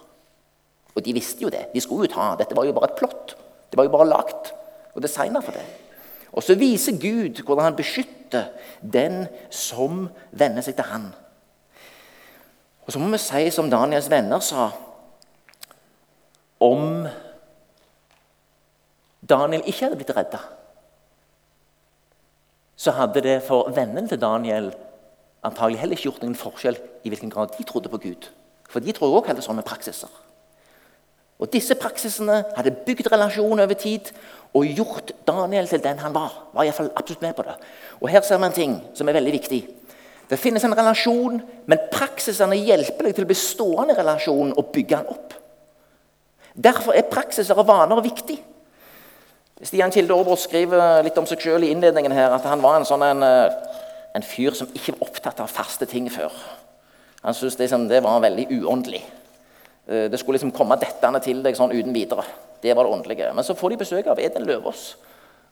Og 0.94 1.05
de 1.05 1.12
visste 1.16 1.42
jo 1.42 1.49
det. 1.49 1.66
De 1.75 1.81
skulle 1.81 2.09
jo 2.09 2.14
ta. 2.14 2.35
Dette 2.38 2.57
var 2.57 2.68
jo 2.68 2.77
bare 2.77 2.90
et 2.92 2.99
plott. 2.99 3.37
Det 3.70 3.79
var 3.79 3.88
jo 3.88 3.96
bare 3.96 4.09
lagt 4.09 4.53
og 4.94 5.03
designa 5.03 5.40
for 5.40 5.57
det. 5.57 5.64
Og 6.33 6.42
så 6.42 6.55
viser 6.55 7.01
Gud 7.01 7.42
hvordan 7.42 7.64
han 7.64 7.77
beskytter 7.77 8.51
den 8.83 9.25
som 9.51 10.09
venner 10.31 10.61
seg 10.61 10.77
til 10.77 10.88
han. 10.92 11.14
Og 12.85 12.92
så 12.92 13.01
må 13.01 13.09
vi 13.09 13.25
si 13.25 13.49
som 13.51 13.70
Daniels 13.70 14.11
venner 14.11 14.40
sa 14.44 14.70
Om 16.61 17.07
Daniel 19.29 19.62
ikke 19.66 19.85
hadde 19.85 19.99
blitt 19.99 20.16
redda, 20.16 20.40
så 22.77 22.92
hadde 22.92 23.23
det 23.25 23.38
for 23.42 23.71
vennene 23.75 24.09
til 24.09 24.21
Daniel 24.21 24.71
antagelig 25.47 25.81
heller 25.81 25.97
ikke 25.97 26.11
gjort 26.11 26.23
noen 26.25 26.38
forskjell 26.38 26.79
i 27.05 27.12
hvilken 27.12 27.33
grad 27.33 27.55
de 27.57 27.64
trodde 27.64 27.90
på 27.92 28.01
Gud. 28.03 28.29
For 28.69 28.81
de 28.81 28.92
tror 28.92 29.14
også 29.14 29.33
hadde 29.33 29.45
sånne 29.45 29.64
praksiser. 29.66 30.11
Og 31.38 31.53
Disse 31.53 31.77
praksisene 31.77 32.42
hadde 32.57 32.73
bygd 32.87 33.11
relasjon 33.12 33.61
over 33.61 33.77
tid 33.79 34.09
og 34.57 34.69
gjort 34.73 35.12
Daniel 35.29 35.69
til 35.69 35.83
den 35.85 35.99
han 36.01 36.14
var. 36.14 36.33
var 36.53 36.64
i 36.64 36.73
fall 36.73 36.90
absolutt 36.97 37.23
med 37.23 37.35
på 37.37 37.45
det. 37.45 37.57
Og 38.01 38.09
Her 38.09 38.23
ser 38.23 38.38
vi 38.38 38.45
en 38.45 38.53
ting 38.53 38.77
som 38.95 39.09
er 39.09 39.12
veldig 39.19 39.33
viktig. 39.33 39.62
Det 40.31 40.38
finnes 40.38 40.64
en 40.64 40.77
relasjon, 40.77 41.42
men 41.66 41.88
praksisene 41.92 42.57
hjelper 42.57 43.05
deg 43.05 43.14
til 43.14 43.27
å 43.27 43.31
bli 43.31 43.38
stående 43.38 43.95
i 43.95 43.99
relasjonen 43.99 44.57
og 44.57 44.73
bygge 44.73 44.97
den 44.97 45.12
opp. 45.12 45.35
Derfor 46.57 46.97
er 46.97 47.09
praksiser 47.11 47.59
og 47.59 47.69
vaner 47.69 48.01
viktig. 48.05 48.38
Stian 49.62 49.92
Kilde 49.92 50.12
Aabrot 50.12 50.40
skriver 50.40 51.03
litt 51.05 51.16
om 51.21 51.27
seg 51.29 51.40
selv 51.40 51.64
i 51.64 51.71
innledningen 51.73 52.12
her, 52.12 52.33
at 52.37 52.45
han 52.49 52.62
var 52.64 52.79
en, 52.79 52.85
sånn 52.88 53.05
en, 53.05 53.23
eh, 53.25 53.77
en 54.16 54.25
fyr 54.25 54.57
som 54.57 54.69
ikke 54.73 54.97
var 54.97 55.09
opptatt 55.09 55.40
av 55.40 55.53
faste 55.53 55.88
ting 55.88 56.11
før. 56.12 56.33
Han 57.23 57.35
syntes 57.35 57.59
liksom, 57.62 57.87
det 57.88 58.03
var 58.05 58.21
veldig 58.25 58.47
uåndelig. 58.61 59.01
Eh, 59.87 60.09
det 60.12 60.21
skulle 60.21 60.37
liksom 60.37 60.53
komme 60.57 60.77
dettende 60.81 61.23
til 61.25 61.40
deg 61.45 61.57
sånn 61.57 61.73
uten 61.73 61.97
videre. 61.97 62.25
Det 62.62 62.77
var 62.77 62.85
det 62.85 62.92
åndelige. 62.92 63.33
Men 63.35 63.45
så 63.45 63.57
får 63.57 63.73
de 63.73 63.81
besøk 63.85 64.11
av 64.12 64.21
Eden 64.21 64.45
Løvaas. 64.49 64.97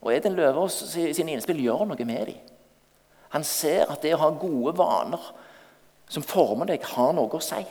Og 0.04 0.12
Eden 0.12 0.36
Løvaas 0.36 0.76
sine 0.92 1.32
innspill 1.32 1.62
gjør 1.64 1.86
noe 1.88 2.04
med 2.08 2.28
dem. 2.28 2.40
Han 3.34 3.44
ser 3.44 3.88
at 3.90 4.04
det 4.04 4.12
å 4.14 4.20
ha 4.20 4.30
gode 4.36 4.76
vaner 4.78 5.32
som 6.12 6.22
former 6.22 6.68
deg, 6.68 6.84
har 6.94 7.14
noe 7.16 7.32
å 7.32 7.42
si. 7.42 7.64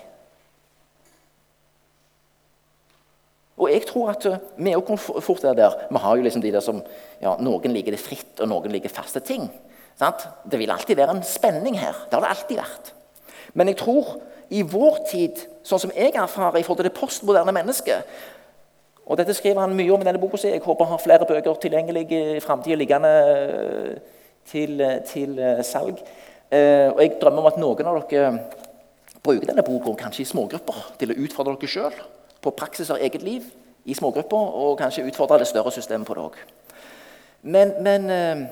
Og 3.61 3.69
jeg 3.69 3.85
tror 3.89 4.13
at 4.15 4.25
eh, 4.29 4.41
vi 4.57 4.75
òg 4.77 4.91
fort 4.97 5.45
er 5.45 5.57
der. 5.57 5.77
Vi 5.89 6.01
har 6.03 6.17
jo 6.17 6.25
liksom 6.25 6.43
de 6.43 6.51
der 6.55 6.65
som 6.65 6.81
ja, 7.21 7.35
Noen 7.39 7.75
liker 7.75 7.93
det 7.93 8.01
fritt, 8.01 8.35
og 8.41 8.49
noen 8.49 8.73
liker 8.73 8.93
faste 8.93 9.21
ting. 9.23 9.47
Sant? 9.99 10.25
Det 10.49 10.59
vil 10.59 10.73
alltid 10.73 10.97
være 10.97 11.17
en 11.17 11.25
spenning 11.27 11.77
her. 11.79 12.05
Det 12.09 12.17
har 12.17 12.25
det 12.25 12.33
alltid 12.33 12.61
vært. 12.63 12.93
Men 13.53 13.69
jeg 13.69 13.81
tror 13.83 14.15
i 14.53 14.63
vår 14.65 15.03
tid, 15.09 15.43
sånn 15.65 15.81
som 15.85 15.93
jeg 15.95 16.15
erfarer 16.17 16.59
i 16.59 16.65
forhold 16.65 16.81
til 16.81 16.89
det 16.89 16.97
postmoderne 16.97 17.53
mennesket 17.55 18.09
og 19.03 19.19
Dette 19.19 19.35
skriver 19.35 19.65
han 19.65 19.75
mye 19.75 19.91
om 19.91 20.01
i 20.01 20.07
denne 20.07 20.19
boka. 20.21 20.39
Jeg 20.39 20.61
håper 20.63 20.87
han 20.87 20.95
har 20.95 21.03
flere 21.03 21.27
bøker 21.27 21.59
tilgjengelig 21.59 22.05
i 22.15 22.39
framtida 22.43 22.77
liggende 22.79 23.13
til, 24.47 24.79
til 25.09 25.39
eh, 25.39 25.63
salg. 25.67 25.99
Eh, 26.47 26.87
og 26.87 27.01
Jeg 27.03 27.17
drømmer 27.19 27.43
om 27.43 27.49
at 27.51 27.59
noen 27.59 27.89
av 27.89 27.99
dere 28.07 28.31
bruker 29.23 29.49
denne 29.49 29.65
boka 29.65 29.95
kanskje 29.99 30.23
i 30.23 30.29
smågrupper 30.29 30.79
til 31.01 31.11
å 31.11 31.19
utfordre 31.25 31.57
dere 31.59 31.73
sjøl 31.73 31.99
på 32.43 32.51
praksis 32.51 32.91
av 32.91 33.01
eget 33.01 33.23
liv. 33.23 33.51
i 33.85 33.93
smågrupper 33.93 34.37
og 34.37 34.77
kanskje 34.79 35.03
utfordre 35.03 35.41
det 35.41 35.47
større 35.49 35.71
systemet 35.75 36.07
på 36.07 36.13
det 36.15 36.21
òg. 36.23 36.35
Men, 37.43 37.73
men 37.83 38.05
eh, 38.09 38.43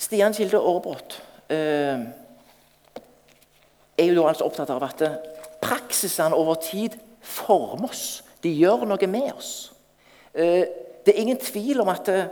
Stian 0.00 0.32
Kilde 0.32 0.56
Aarebrot 0.56 1.18
eh, 1.52 2.06
er 3.98 4.08
jo 4.08 4.24
altså 4.24 4.48
opptatt 4.48 4.72
av 4.72 4.86
at 4.88 5.04
praksisene 5.60 6.36
over 6.36 6.56
tid 6.64 6.96
former 7.20 7.92
oss. 7.92 8.22
De 8.40 8.54
gjør 8.56 8.86
noe 8.88 9.10
med 9.10 9.28
oss. 9.34 9.52
Eh, 10.32 10.64
det 11.04 11.12
er 11.12 11.20
ingen 11.20 11.40
tvil 11.40 11.84
om 11.84 11.92
at 11.92 12.08
det, 12.08 12.22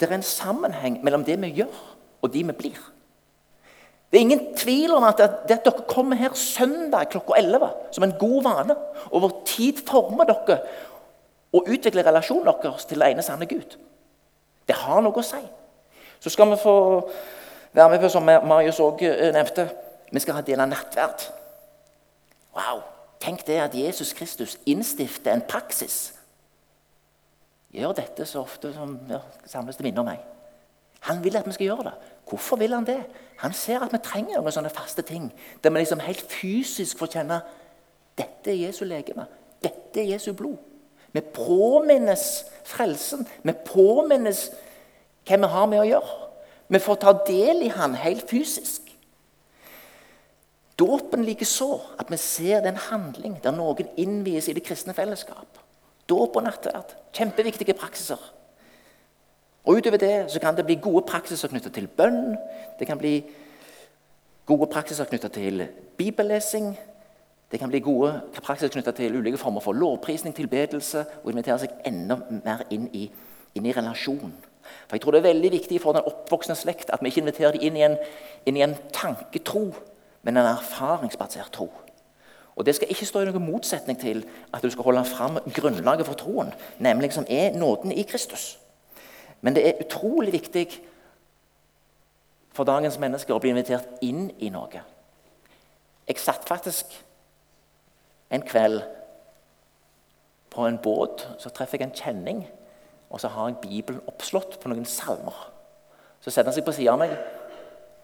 det 0.00 0.08
er 0.08 0.18
en 0.18 0.26
sammenheng 0.26 0.98
mellom 1.06 1.22
det 1.22 1.38
vi 1.46 1.54
gjør, 1.60 1.78
og 2.22 2.34
de 2.34 2.42
vi 2.50 2.58
blir. 2.58 2.82
Det 4.14 4.20
er 4.20 4.28
ingen 4.28 4.52
tvil 4.54 4.92
om 4.94 5.02
at, 5.02 5.18
det 5.18 5.56
at 5.56 5.64
dere 5.66 5.82
kommer 5.90 6.14
her 6.14 6.36
søndag 6.38 7.08
klokka 7.10 7.34
11 7.34 7.70
som 7.96 8.04
en 8.06 8.12
god 8.18 8.42
vane. 8.44 8.76
Over 9.10 9.32
tid 9.46 9.80
former 9.88 10.28
dere 10.28 10.60
og 11.50 11.66
utvikler 11.66 12.06
relasjonen 12.06 12.46
deres 12.46 12.86
til 12.86 13.02
den 13.02 13.08
ene 13.10 13.24
sanne 13.26 13.48
Gud. 13.50 13.74
Det 14.68 14.76
har 14.78 15.02
noe 15.02 15.18
å 15.18 15.26
si. 15.26 15.42
Så 16.22 16.30
skal 16.30 16.52
vi 16.52 16.60
få 16.62 16.76
være 17.74 17.90
med 17.90 18.04
på, 18.04 18.12
som 18.14 18.22
Marius 18.22 18.78
òg 18.86 19.02
eh, 19.02 19.32
nevnte, 19.34 19.66
vi 20.14 20.22
skal 20.22 20.38
ha 20.38 20.46
del 20.46 20.62
av 20.62 20.70
nattverd. 20.70 21.26
Wow! 22.54 22.86
Tenk 23.18 23.42
det 23.48 23.58
at 23.66 23.74
Jesus 23.74 24.14
Kristus 24.14 24.60
innstifter 24.62 25.34
en 25.34 25.42
praksis. 25.42 26.12
Gjør 27.74 27.98
dette 27.98 28.30
så 28.30 28.46
ofte 28.46 28.70
som 28.76 28.94
ja, 29.10 29.24
samles 29.50 29.74
til 29.74 29.90
minne 29.90 30.06
om 30.06 30.06
meg. 30.06 30.22
Han 31.10 31.18
vil 31.24 31.34
at 31.34 31.50
vi 31.50 31.58
skal 31.58 31.72
gjøre 31.72 31.90
det. 31.90 32.13
Hvorfor 32.28 32.56
vil 32.56 32.74
han 32.74 32.86
det? 32.86 33.02
Han 33.42 33.52
ser 33.52 33.82
at 33.84 33.92
vi 33.92 34.00
trenger 34.02 34.40
noen 34.40 34.54
sånne 34.54 34.72
faste 34.72 35.02
ting. 35.06 35.28
Der 35.62 35.72
vi 35.72 35.82
liksom 35.82 36.02
helt 36.04 36.22
fysisk 36.30 37.00
får 37.00 37.16
kjenne 37.18 37.40
dette 38.18 38.52
er 38.52 38.60
Jesu 38.68 38.84
legeme. 38.86 39.26
Dette 39.62 40.00
er 40.00 40.12
Jesu 40.14 40.32
blod. 40.36 40.58
Vi 41.14 41.22
påminnes 41.34 42.44
frelsen. 42.66 43.26
Vi 43.42 43.54
påminnes 43.66 44.48
hva 45.26 45.38
vi 45.40 45.50
har 45.50 45.68
med 45.70 45.82
å 45.82 45.88
gjøre. 45.88 46.16
Vi 46.74 46.80
får 46.82 47.00
ta 47.02 47.12
del 47.26 47.64
i 47.66 47.72
han 47.74 47.96
helt 47.98 48.26
fysisk. 48.30 48.88
Dåpen 50.78 51.24
likeså. 51.26 51.70
At 51.98 52.10
vi 52.10 52.18
ser 52.20 52.64
den 52.64 52.78
handling 52.90 53.38
der 53.42 53.54
noen 53.54 53.90
innvies 54.00 54.48
i 54.48 54.56
det 54.56 54.64
kristne 54.66 54.94
fellesskap. 54.96 55.60
Dåp 56.10 56.36
og 56.36 56.46
nattverd. 56.46 56.96
Kjempeviktige 57.14 57.76
praksiser. 57.78 58.20
Og 59.64 59.76
Utover 59.76 59.96
det 59.96 60.30
så 60.30 60.40
kan 60.40 60.56
det 60.56 60.66
bli 60.66 60.74
gode 60.74 61.04
praksiser 61.08 61.48
knyttet 61.48 61.72
til 61.72 61.86
bønn. 61.86 62.36
Det 62.78 62.86
kan 62.86 62.98
bli 62.98 63.24
gode 64.46 64.66
praksiser 64.66 65.04
knyttet 65.04 65.32
til 65.32 65.66
bibellesing. 65.96 66.78
Det 67.52 67.60
kan 67.60 67.68
bli 67.68 67.80
gode 67.80 68.20
praksiser 68.42 68.68
knyttet 68.68 68.94
til 68.94 69.16
ulike 69.16 69.38
former 69.38 69.60
for 69.60 69.72
lovprisning, 69.72 70.34
tilbedelse 70.36 71.04
og 71.22 71.30
invitere 71.30 71.58
seg 71.62 71.78
enda 71.86 72.18
mer 72.28 72.66
inn 72.70 72.90
i, 72.92 73.06
inn 73.54 73.66
i 73.66 73.72
relasjon. 73.72 74.34
For 74.88 74.96
jeg 74.96 75.00
tror 75.00 75.12
Det 75.12 75.18
er 75.18 75.32
veldig 75.32 75.52
viktig 75.52 75.80
for 75.80 75.92
den 75.92 76.04
oppvoksende 76.06 76.56
slekt 76.58 76.90
at 76.90 77.00
vi 77.02 77.08
ikke 77.08 77.20
inviterer 77.20 77.52
dem 77.52 77.60
inn 77.62 77.76
i 77.76 77.84
en, 77.84 77.96
inn 78.46 78.56
i 78.56 78.62
en 78.64 78.76
tanketro, 78.92 79.72
men 80.22 80.36
en 80.36 80.46
erfaringsbasert 80.46 81.52
tro. 81.52 81.70
Og 82.56 82.66
Det 82.66 82.74
skal 82.74 82.88
ikke 82.90 83.06
stå 83.06 83.20
i 83.20 83.24
noen 83.24 83.50
motsetning 83.50 84.00
til 84.00 84.24
at 84.52 84.62
du 84.62 84.70
skal 84.70 84.84
holde 84.84 85.04
fram 85.04 85.38
grunnlaget 85.54 86.06
for 86.06 86.14
troen, 86.14 86.52
nemlig 86.78 87.12
som 87.12 87.26
er 87.28 87.56
nåden 87.56 87.92
i 87.92 88.02
Kristus. 88.02 88.58
Men 89.44 89.56
det 89.56 89.66
er 89.68 89.80
utrolig 89.84 90.32
viktig 90.32 90.64
for 92.54 92.64
dagens 92.64 92.96
mennesker 93.02 93.34
å 93.34 93.42
bli 93.42 93.52
invitert 93.52 94.00
inn 94.06 94.30
i 94.40 94.48
noe. 94.54 94.80
Jeg 96.08 96.20
satt 96.22 96.46
faktisk 96.48 96.94
en 98.32 98.44
kveld 98.46 98.80
på 100.54 100.64
en 100.64 100.78
båt. 100.80 101.26
Så 101.38 101.52
treffer 101.52 101.80
jeg 101.80 101.90
en 101.90 101.96
kjenning, 101.96 102.44
og 103.10 103.20
så 103.20 103.28
har 103.28 103.50
jeg 103.50 103.60
Bibelen 103.66 104.00
oppslått 104.08 104.56
på 104.62 104.72
noen 104.72 104.88
salmer. 104.88 105.36
Så 106.20 106.30
setter 106.30 106.48
han 106.48 106.56
seg 106.56 106.64
på 106.64 106.72
siden 106.72 106.94
av 106.94 107.02
meg. 107.04 107.12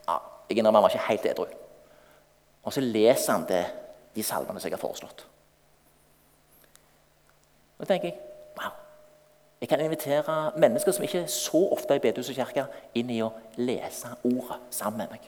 Ja, 0.09 0.19
jeg 0.51 0.61
innrømmer 0.61 0.83
han 0.83 0.89
var 0.89 0.95
ikke 0.95 1.09
helt 1.09 1.29
edru. 1.31 1.47
Og 2.69 2.75
så 2.77 2.85
leser 2.85 3.33
han 3.33 3.49
det, 3.49 3.65
de 4.13 4.27
salmene 4.27 4.61
som 4.61 4.69
jeg 4.69 4.77
har 4.77 4.83
foreslått. 4.83 5.25
Nå 7.81 7.87
tenker 7.89 8.11
jeg. 8.11 8.30
Jeg 9.61 9.69
kan 9.69 9.81
invitere 9.85 10.53
mennesker 10.57 10.93
som 10.93 11.05
ikke 11.05 11.25
er 11.25 11.33
så 11.33 11.61
ofte 11.75 11.97
i 11.97 12.01
bedehus 12.01 12.31
og 12.33 12.39
kirke, 12.39 12.65
inn 12.97 13.11
i 13.13 13.21
å 13.21 13.29
lese 13.61 14.09
ordet 14.25 14.57
sammen 14.73 15.03
med 15.03 15.13
meg. 15.13 15.27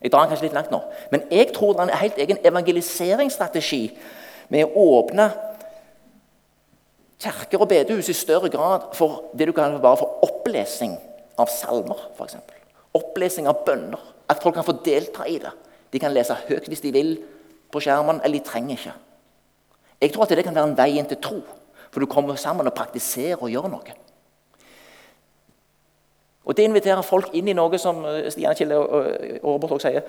Jeg 0.00 0.12
drar 0.14 0.30
kanskje 0.30 0.46
litt 0.46 0.56
langt 0.56 0.70
nå, 0.72 0.78
men 1.12 1.26
jeg 1.30 1.50
tror 1.52 1.74
det 1.74 1.82
er 1.82 1.90
en 1.90 2.00
helt 2.00 2.20
egen 2.24 2.40
evangeliseringsstrategi 2.46 3.82
med 4.54 4.70
å 4.70 4.84
åpne 5.00 5.26
kirker 7.18 7.60
og 7.60 7.68
bedehus 7.68 8.08
i 8.08 8.16
større 8.16 8.48
grad 8.52 8.92
for 8.96 9.26
det 9.36 9.50
du 9.50 9.52
kan 9.56 9.76
bare 9.82 9.98
for 10.00 10.22
opplesing 10.24 10.94
av 11.38 11.50
salmer, 11.52 12.06
f.eks. 12.14 12.38
Opplesing 12.96 13.50
av 13.50 13.64
bønner. 13.66 14.00
At 14.30 14.42
folk 14.42 14.56
kan 14.56 14.66
få 14.66 14.76
delta 14.84 15.26
i 15.28 15.38
det. 15.42 15.50
De 15.92 16.00
kan 16.00 16.12
lese 16.14 16.36
høyt 16.48 16.68
hvis 16.70 16.82
de 16.84 16.92
vil 16.94 17.14
på 17.72 17.82
skjermen, 17.84 18.20
eller 18.24 18.38
de 18.38 18.46
trenger 18.46 18.78
ikke. 18.78 18.94
Jeg 20.00 20.12
tror 20.14 20.24
at 20.24 20.34
det 20.38 20.44
kan 20.46 20.56
være 20.56 20.70
en 20.70 20.78
vei 20.78 20.92
inn 20.96 21.08
til 21.10 21.20
tro, 21.22 21.40
for 21.90 22.00
du 22.00 22.10
kommer 22.10 22.36
sammen 22.36 22.68
og 22.68 22.76
praktiserer 22.76 23.40
og 23.40 23.50
gjør 23.52 23.70
noe. 23.72 23.96
Og 26.48 26.56
Det 26.56 26.64
inviterer 26.64 27.04
folk 27.04 27.34
inn 27.36 27.48
i 27.48 27.56
noe 27.56 27.78
som 27.78 28.00
Stian 28.32 28.54
Stian 28.56 28.72
og 28.72 29.42
Robert 29.44 29.74
også 29.76 29.90
sier. 29.90 30.04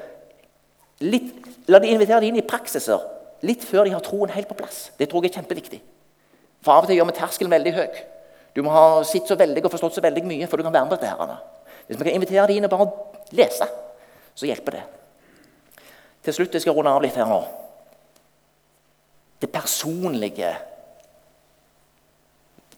Litt, 1.04 1.34
la 1.68 1.80
de 1.80 1.92
invitere 1.92 2.22
dem 2.22 2.32
inn 2.32 2.39
i 2.39 2.48
praksiser 2.48 3.00
litt 3.48 3.63
før 3.63 3.88
de 3.88 3.94
har 3.96 4.04
troen 4.04 4.32
helt 4.34 4.48
på 4.50 4.58
plass. 4.60 4.89
Det 5.00 5.10
tror 5.10 5.24
jeg 5.24 5.34
er 5.34 5.39
kjempeviktig. 5.39 5.80
For 6.63 6.76
Av 6.76 6.84
og 6.84 6.89
til 6.89 7.00
gjør 7.00 7.08
vi 7.08 7.18
terskelen 7.20 7.54
veldig 7.54 7.74
høy. 7.76 8.00
Du 8.56 8.63
må 8.65 8.74
ha 8.74 9.04
sett 9.08 9.30
så 9.30 9.38
veldig 9.39 9.63
og 9.63 9.72
forstått 9.72 10.00
så 10.00 10.04
veldig 10.04 10.26
mye 10.28 10.48
før 10.50 10.60
du 10.60 10.65
kan 10.68 10.76
være 10.76 10.88
med 10.88 10.96
på 10.96 11.00
dette. 11.00 11.15
her. 11.15 11.38
Hvis 11.88 12.00
vi 12.00 12.04
kan 12.08 12.18
invitere 12.18 12.48
dem 12.48 12.58
inn 12.58 12.68
og 12.68 12.74
bare 12.74 12.89
lese, 13.36 13.68
så 14.36 14.48
hjelper 14.48 14.76
det. 14.78 14.84
Til 16.24 16.36
slutt, 16.36 16.54
jeg 16.54 16.62
skal 16.62 16.76
runde 16.76 16.92
av 16.92 17.04
litt 17.04 17.15
her 17.15 17.30
nå. 17.30 17.39
Det 19.39 19.52
personlige 19.52 20.52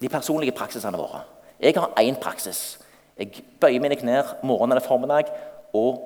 De 0.01 0.09
personlige 0.09 0.55
praksisene 0.57 0.97
våre. 0.97 1.23
Jeg 1.61 1.73
har 1.77 1.93
én 2.01 2.17
praksis. 2.19 2.79
Jeg 3.17 3.43
bøyer 3.61 3.81
mine 3.81 3.95
knær 3.95 4.37
morgen 4.43 4.71
eller 4.71 4.85
formiddag 4.85 5.29
og 5.73 5.99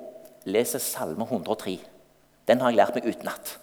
leser 0.44 0.78
Salme 0.78 1.24
103. 1.24 1.78
Den 2.48 2.60
har 2.60 2.70
jeg 2.70 2.76
lært 2.76 2.94
meg 2.94 3.08
utenat. 3.08 3.58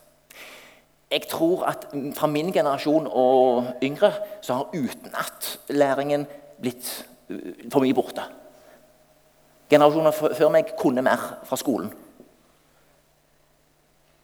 Jeg 1.11 1.27
tror 1.29 1.67
at 1.69 1.85
fra 2.17 2.27
min 2.27 2.49
generasjon 2.51 3.07
og 3.07 3.65
yngre 3.83 4.09
så 4.41 4.53
har 4.53 4.71
utenatlæringen 4.73 6.25
blitt 6.61 7.05
uh, 7.29 7.69
for 7.69 7.85
mye 7.85 7.93
borte. 7.93 8.25
Generasjoner 9.69 10.11
før 10.11 10.49
meg 10.49 10.73
kunne 10.79 11.05
mer 11.05 11.21
fra 11.45 11.59
skolen. 11.61 11.93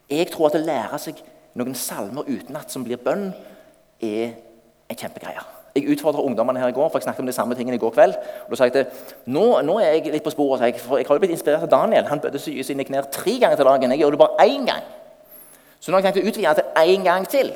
Jeg 0.10 0.32
tror 0.34 0.50
at 0.50 0.58
å 0.58 0.66
lære 0.66 1.00
seg 1.06 1.22
noen 1.60 1.78
salmer 1.78 2.26
utenat 2.26 2.74
som 2.74 2.84
blir 2.86 2.98
bønn, 3.02 3.30
er 4.02 4.34
en 4.90 4.98
kjempegreie. 4.98 5.59
Jeg 5.76 5.90
utfordra 5.94 6.24
ungdommene 6.26 6.60
her 6.60 6.72
i 6.72 6.76
går, 6.76 6.90
for 6.90 6.98
jeg 6.98 7.04
snakket 7.04 7.24
om 7.24 7.30
de 7.30 7.36
samme 7.36 7.56
tingene 7.56 7.78
i 7.78 7.82
går 7.82 7.94
kveld. 7.94 8.16
og 8.46 8.52
da 8.52 8.56
sa 8.56 8.68
jeg 8.70 8.74
til, 8.74 8.86
nå, 9.26 9.62
nå 9.62 9.80
er 9.80 9.98
jeg 9.98 10.14
litt 10.14 10.26
på 10.26 10.34
sporet, 10.34 10.66
jeg, 10.66 10.82
for 10.82 10.98
jeg 10.98 11.08
har 11.08 11.16
jo 11.16 11.24
blitt 11.24 11.36
inspirert 11.36 11.66
av 11.68 11.72
Daniel. 11.72 12.08
Han 12.10 12.20
bødde 12.20 12.40
sine 12.40 12.84
knær 12.84 13.10
tre 13.14 13.38
ganger 13.40 13.56
til 13.56 13.66
dagen. 13.66 13.92
Jeg 13.92 14.00
gjør 14.00 14.16
det 14.16 14.22
bare 14.24 14.48
én 14.48 14.66
gang. 14.66 14.86
Så 15.80 15.92
nå 15.92 15.98
har 15.98 16.04
jeg 16.04 16.14
tenkt 16.14 16.26
å 16.26 16.32
utvide 16.32 16.56
til 16.58 16.94
én 16.94 17.06
gang 17.06 17.28
til. 17.30 17.54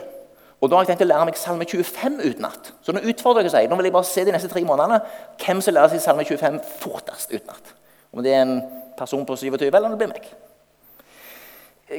Og 0.63 0.69
da 0.69 0.77
har 0.77 0.85
jeg 0.85 0.93
tenkt 0.93 1.03
å 1.03 1.09
lære 1.09 1.27
meg 1.27 1.39
Salme 1.39 1.65
25 1.67 2.21
utenat. 2.23 2.69
Så 2.85 2.93
nå 2.95 3.01
utfordrer 3.11 3.43
jeg 3.43 3.51
seg. 3.51 3.65
Nå 3.67 3.75
vil 3.79 3.89
jeg 3.89 3.95
bare 3.97 4.07
se 4.07 4.23
de 4.23 4.31
neste 4.31 4.51
tre 4.51 4.61
månedene 4.63 5.01
hvem 5.43 5.59
som 5.59 5.75
lærer 5.75 5.91
seg 5.91 6.05
Salme 6.05 6.23
25 6.23 6.61
fortest 6.79 7.33
utenat. 7.33 7.73
Om 8.13 8.23
det 8.23 8.31
er 8.31 8.45
en 8.45 8.61
person 8.95 9.25
på 9.27 9.35
27, 9.35 9.67
eller 9.67 9.89
om 9.89 9.97
det 9.97 9.99
blir 9.99 10.13
meg. 10.13 10.29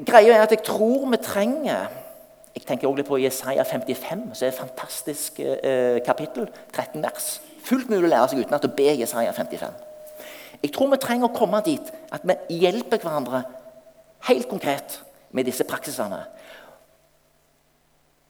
Greia 0.08 0.38
er 0.38 0.46
at 0.46 0.54
jeg 0.54 0.64
tror 0.64 1.04
vi 1.10 1.20
trenger 1.20 1.92
jeg 2.54 2.62
tenker 2.68 2.86
også 2.86 3.00
litt 3.00 3.08
på 3.08 3.18
Jesaja 3.18 3.64
55, 3.66 4.28
som 4.34 4.46
er 4.46 4.52
et 4.52 4.58
fantastisk 4.58 5.40
eh, 5.42 5.98
kapittel. 6.06 6.46
13 6.72 7.02
vers. 7.02 7.40
Fullt 7.66 7.90
mulig 7.90 8.06
å 8.06 8.12
lære 8.12 8.30
seg 8.30 8.44
uten 8.44 8.54
at 8.54 8.66
å 8.68 8.70
be 8.76 8.92
Jesaja 8.94 9.32
55. 9.34 9.74
Jeg 10.62 10.72
tror 10.72 10.92
vi 10.92 11.00
trenger 11.02 11.28
å 11.28 11.34
komme 11.34 11.60
dit 11.66 11.90
at 12.14 12.22
vi 12.24 12.60
hjelper 12.62 13.02
hverandre 13.02 13.42
helt 14.28 14.48
konkret 14.48 15.00
med 15.34 15.48
disse 15.48 15.66
praksisene. 15.66 16.22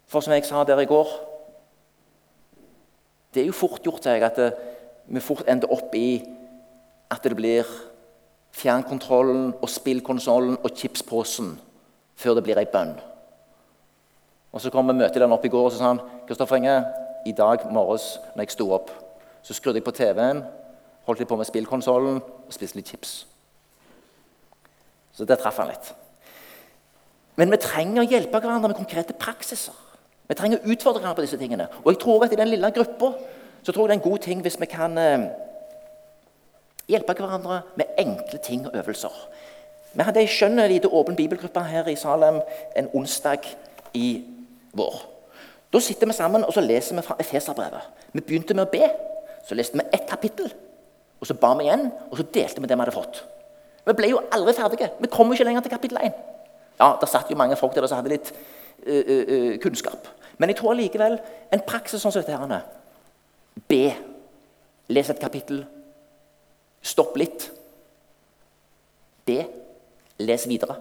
For 0.08 0.24
som 0.24 0.32
jeg 0.32 0.46
sa 0.48 0.64
der 0.64 0.80
i 0.80 0.86
går 0.86 1.08
Det 3.34 3.42
er 3.42 3.48
jo 3.48 3.56
fort 3.56 3.82
gjort 3.82 4.04
seg 4.06 4.22
at 4.22 4.36
det, 4.38 4.52
vi 5.10 5.20
fort 5.20 5.48
ender 5.50 5.72
opp 5.74 5.90
i 5.98 6.22
at 7.10 7.24
det 7.26 7.34
blir 7.34 7.66
fjernkontrollen 8.54 9.48
og 9.58 9.70
spillkonsollen 9.70 10.60
og 10.62 10.70
chipsposen 10.78 11.56
før 12.14 12.38
det 12.38 12.44
blir 12.46 12.60
ei 12.62 12.70
bønn. 12.70 12.94
Og 14.54 14.60
Så 14.60 14.70
kom 14.70 14.86
møtelederen 14.86 15.34
opp 15.34 15.44
i 15.44 15.50
går 15.50 15.64
og 15.66 15.72
så 15.72 15.80
sa 15.80 15.88
han, 15.90 16.00
Kristoffer 16.28 16.60
Enge, 16.60 16.76
i 17.26 17.32
dag 17.32 17.64
morges 17.72 18.20
når 18.34 18.44
jeg 18.44 18.54
sto 18.54 18.68
opp, 18.76 18.90
så 19.42 19.54
skrudde 19.56 19.80
jeg 19.80 19.86
på 19.86 19.94
TV-en, 19.96 20.44
holdt 21.08 21.20
litt 21.20 21.28
på 21.28 21.36
med 21.36 21.48
spillkonsollen 21.48 22.20
og 22.22 22.52
spiste 22.54 22.78
litt 22.78 22.92
chips. 22.92 23.14
Så 25.12 25.26
der 25.26 25.40
traff 25.40 25.58
han 25.58 25.72
litt. 25.72 25.90
Men 27.34 27.50
vi 27.50 27.58
trenger 27.58 28.04
å 28.04 28.06
hjelpe 28.06 28.38
hverandre 28.38 28.70
med 28.70 28.78
konkrete 28.78 29.16
praksiser. 29.18 29.74
Vi 30.28 30.36
trenger 30.38 30.60
å 30.60 30.70
utfordre 30.70 31.02
hverandre 31.02 31.18
på 31.18 31.26
disse 31.26 31.40
tingene. 31.40 31.66
Og 31.82 31.90
jeg 31.92 32.00
tror 32.04 32.24
at 32.24 32.32
i 32.32 32.38
den 32.38 32.52
lille 32.52 32.70
gruppa 32.76 33.10
så 33.64 33.72
tror 33.72 33.88
jeg 33.88 33.90
det 33.90 33.96
er 33.96 34.02
en 34.02 34.10
god 34.10 34.22
ting 34.22 34.44
hvis 34.44 34.60
vi 34.60 34.68
kan 34.70 34.98
eh, 35.00 35.26
hjelpe 36.88 37.16
hverandre 37.18 37.62
med 37.80 37.98
enkle 37.98 38.38
ting 38.44 38.68
og 38.68 38.78
øvelser. 38.78 39.18
Vi 39.94 40.06
hadde 40.06 40.22
ei 40.22 40.30
skjønn 40.30 40.62
lite 40.70 40.90
åpen 40.90 41.18
bibelgruppe 41.18 41.66
her 41.66 41.90
i 41.90 41.98
Salem 41.98 42.38
en 42.76 42.90
onsdag 42.94 43.50
i 43.94 44.33
vår. 44.76 45.00
Da 45.74 45.80
sitter 45.82 46.06
vi 46.06 46.14
sammen 46.16 46.44
og 46.46 46.54
så 46.54 46.62
leser 46.62 46.96
vi 46.98 47.02
fra 47.02 47.16
Efeserbrevet. 47.18 47.88
Vi 48.12 48.22
begynte 48.22 48.54
med 48.54 48.68
å 48.68 48.70
be. 48.70 48.88
Så 49.44 49.56
leste 49.58 49.76
vi 49.76 49.84
ett 49.92 50.06
kapittel, 50.08 50.48
og 51.20 51.26
så 51.28 51.34
ba 51.36 51.50
vi 51.58 51.66
igjen, 51.66 51.90
og 52.08 52.16
så 52.16 52.24
delte 52.32 52.62
vi 52.62 52.68
det 52.70 52.76
vi 52.78 52.80
hadde 52.80 52.94
fått. 52.94 53.18
Vi 53.84 53.92
ble 53.98 54.08
jo 54.08 54.22
aldri 54.32 54.54
ferdige. 54.56 54.88
Vi 55.00 55.10
kom 55.12 55.28
jo 55.28 55.36
ikke 55.36 55.44
lenger 55.44 55.66
til 55.66 55.74
kapittel 55.74 55.98
1. 56.00 56.14
Ja, 56.80 56.94
der 57.00 57.10
satt 57.10 57.28
jo 57.30 57.36
mange 57.36 57.58
folk 57.60 57.74
der 57.76 57.86
som 57.86 58.00
hadde 58.00 58.14
litt 58.14 58.30
ø, 58.86 58.94
ø, 58.94 59.56
kunnskap. 59.62 60.08
Men 60.38 60.50
jeg 60.50 60.58
tror 60.58 60.78
likevel 60.78 61.18
en 61.52 61.64
praksis 61.68 62.00
sånn 62.02 62.14
som 62.14 62.24
dette 62.24 62.34
her 62.34 62.64
Be. 63.68 63.84
Les 64.88 65.10
et 65.10 65.20
kapittel. 65.20 65.62
Stopp 66.82 67.14
litt. 67.16 67.50
Be. 69.24 69.44
Les 70.18 70.48
videre. 70.48 70.76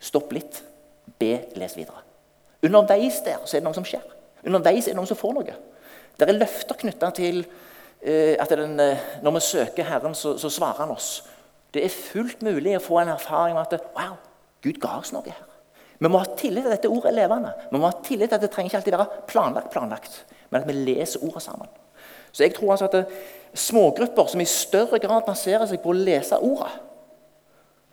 Stopp 0.00 0.32
litt. 0.32 0.62
Be. 1.18 1.34
Les 1.58 1.76
videre. 1.76 2.06
Underveis 2.64 3.20
der 3.24 3.42
så 3.44 3.56
er 3.56 3.60
det 3.60 3.68
noe 3.68 3.76
som 3.76 3.86
skjer. 3.86 4.04
Underveis 4.46 4.86
er 4.86 4.94
det 4.94 5.00
noen 5.00 5.10
som 5.10 5.18
får 5.18 5.34
noe. 5.36 5.56
Det 6.16 6.28
er 6.28 6.38
løfter 6.38 6.78
knytta 6.80 7.10
til 7.16 7.42
eh, 8.00 8.36
at 8.40 8.52
den, 8.56 8.78
når 9.22 9.36
vi 9.36 9.44
søker 9.44 9.88
Herren, 9.88 10.14
så, 10.16 10.36
så 10.40 10.50
svarer 10.52 10.84
Han 10.84 10.94
oss. 10.94 11.10
Det 11.74 11.84
er 11.84 11.92
fullt 11.92 12.40
mulig 12.46 12.76
å 12.78 12.84
få 12.84 13.02
en 13.02 13.12
erfaring 13.12 13.56
med 13.56 13.74
at 13.74 13.90
wow, 13.96 14.16
Gud 14.64 14.80
ga 14.80 14.96
oss 15.02 15.12
noe 15.12 15.26
her. 15.28 15.44
Vi 15.98 16.08
må 16.12 16.20
ha 16.20 16.28
tillit 16.36 16.64
til 16.64 16.70
at 16.70 16.76
dette 16.76 16.92
ordet 16.92 17.10
er 17.10 17.18
levende. 17.22 17.52
Vi 17.70 17.80
må 17.80 17.88
ha 17.88 18.04
tillit 18.04 18.30
til 18.30 18.36
at 18.36 18.44
Det 18.44 18.50
trenger 18.52 18.70
ikke 18.70 18.80
alltid 18.82 18.96
være 18.96 19.24
planlagt, 19.28 19.70
planlagt, 19.72 20.24
men 20.50 20.62
at 20.62 20.68
vi 20.68 20.76
leser 20.76 21.24
ordet 21.24 21.42
sammen. 21.42 21.68
Så 22.32 22.44
jeg 22.44 22.54
tror 22.54 22.74
altså 22.74 22.88
at 22.88 22.96
det, 22.98 23.04
Smågrupper 23.56 24.26
som 24.28 24.40
i 24.40 24.44
større 24.44 24.98
grad 25.00 25.24
baserer 25.24 25.64
seg 25.68 25.80
på 25.80 25.94
å 25.94 25.96
lese 25.96 26.36
ordet, 26.36 26.74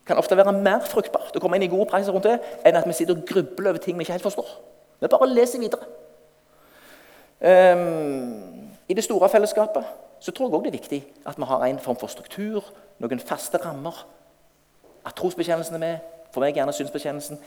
kan 0.08 0.20
ofte 0.20 0.38
være 0.38 0.52
mer 0.56 0.84
fruktbart 0.88 1.36
å 1.36 1.42
komme 1.42 1.58
inn 1.58 1.68
i 1.68 1.72
gode 1.72 1.88
praksiser 1.92 2.16
rundt 2.16 2.28
det, 2.28 2.38
enn 2.68 2.76
at 2.76 2.88
vi 2.88 2.96
sitter 2.98 3.16
og 3.16 3.28
grubler 3.28 3.72
over 3.72 3.84
ting 3.84 3.98
vi 3.98 4.04
ikke 4.04 4.18
helt 4.18 4.26
forstår. 4.26 4.50
Vi 5.00 5.12
bare 5.12 5.30
leser 5.32 5.64
videre. 5.64 5.88
Um, 7.44 8.72
I 8.88 8.96
det 8.96 9.04
store 9.04 9.30
fellesskapet 9.30 9.84
så 10.24 10.32
tror 10.32 10.48
jeg 10.48 10.56
også 10.56 10.64
det 10.64 10.72
er 10.72 10.80
viktig 10.80 11.00
at 11.28 11.40
vi 11.40 11.48
har 11.48 11.66
en 11.66 11.80
form 11.84 12.00
for 12.00 12.12
struktur, 12.12 12.64
noen 13.04 13.20
faste 13.20 13.60
rammer. 13.60 14.06
At 15.04 15.18
trosbekjennelsen 15.20 15.76
er 15.76 15.84
med, 15.84 16.12
for 16.32 16.44
meg 16.44 16.56
gjerne 16.56 16.76
synsbekjennelsen. 16.76 17.40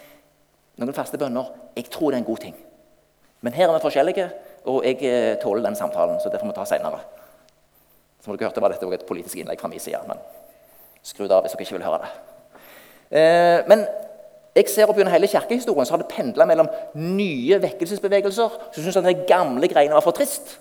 Noen 0.76 0.96
faste 0.96 1.16
bønner. 1.16 1.48
Jeg 1.76 1.88
tror 1.92 2.12
det 2.12 2.18
er 2.18 2.24
en 2.24 2.28
god 2.28 2.44
ting. 2.44 2.56
Men 3.40 3.56
her 3.56 3.70
er 3.70 3.78
vi 3.78 3.84
forskjellige, 3.86 4.28
og 4.68 4.84
jeg 4.84 5.00
eh, 5.08 5.38
tåler 5.40 5.64
den 5.64 5.76
samtalen. 5.76 6.20
så 6.20 6.28
det 6.28 6.40
får 6.40 6.52
vi 6.52 6.56
ta 6.58 6.64
senere. 6.68 7.00
Som 8.20 8.36
dere 8.36 8.50
hørte, 8.50 8.60
var 8.60 8.74
dette 8.74 8.84
også 8.84 9.00
et 9.00 9.08
politisk 9.08 9.40
innlegg 9.40 9.60
fra 9.60 9.72
min 9.72 9.80
side. 9.80 10.02
Men 10.08 10.20
skru 11.02 11.24
det 11.24 11.32
av 11.32 11.46
hvis 11.46 11.56
dere 11.56 11.64
ikke 11.64 11.78
vil 11.78 11.88
høre 11.88 12.04
det. 12.04 12.35
Eh, 13.16 13.62
men 13.70 13.86
jeg 14.56 14.68
ser 14.72 14.88
opp 14.88 14.96
gjennom 14.98 15.12
hele 15.12 15.28
kirkehistorien 15.30 15.88
så 15.88 15.96
har 15.96 16.02
det 16.02 16.12
pendla 16.12 16.46
mellom 16.48 16.68
nye 17.00 17.58
vekkelsesbevegelser 17.62 18.56
som 18.72 18.80
syns 18.80 18.98
at 19.00 19.08
de 19.08 19.26
gamle 19.28 19.68
greiene 19.72 19.96
var 19.96 20.04
for 20.04 20.16
trist. 20.16 20.58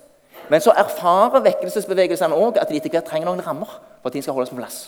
Men 0.51 0.61
så 0.61 0.75
erfarer 0.77 1.43
vekkelsesbevegelsene 1.45 2.37
òg 2.37 2.59
at 2.61 2.69
de 2.69 2.77
etter 2.79 2.93
hvert 2.93 3.07
trenger 3.07 3.29
noen 3.29 3.43
rammer 3.43 3.71
for 3.71 4.09
at 4.09 4.15
ting 4.15 4.23
skal 4.23 4.37
holdes 4.37 4.53
på 4.53 4.59
plass. 4.59 4.79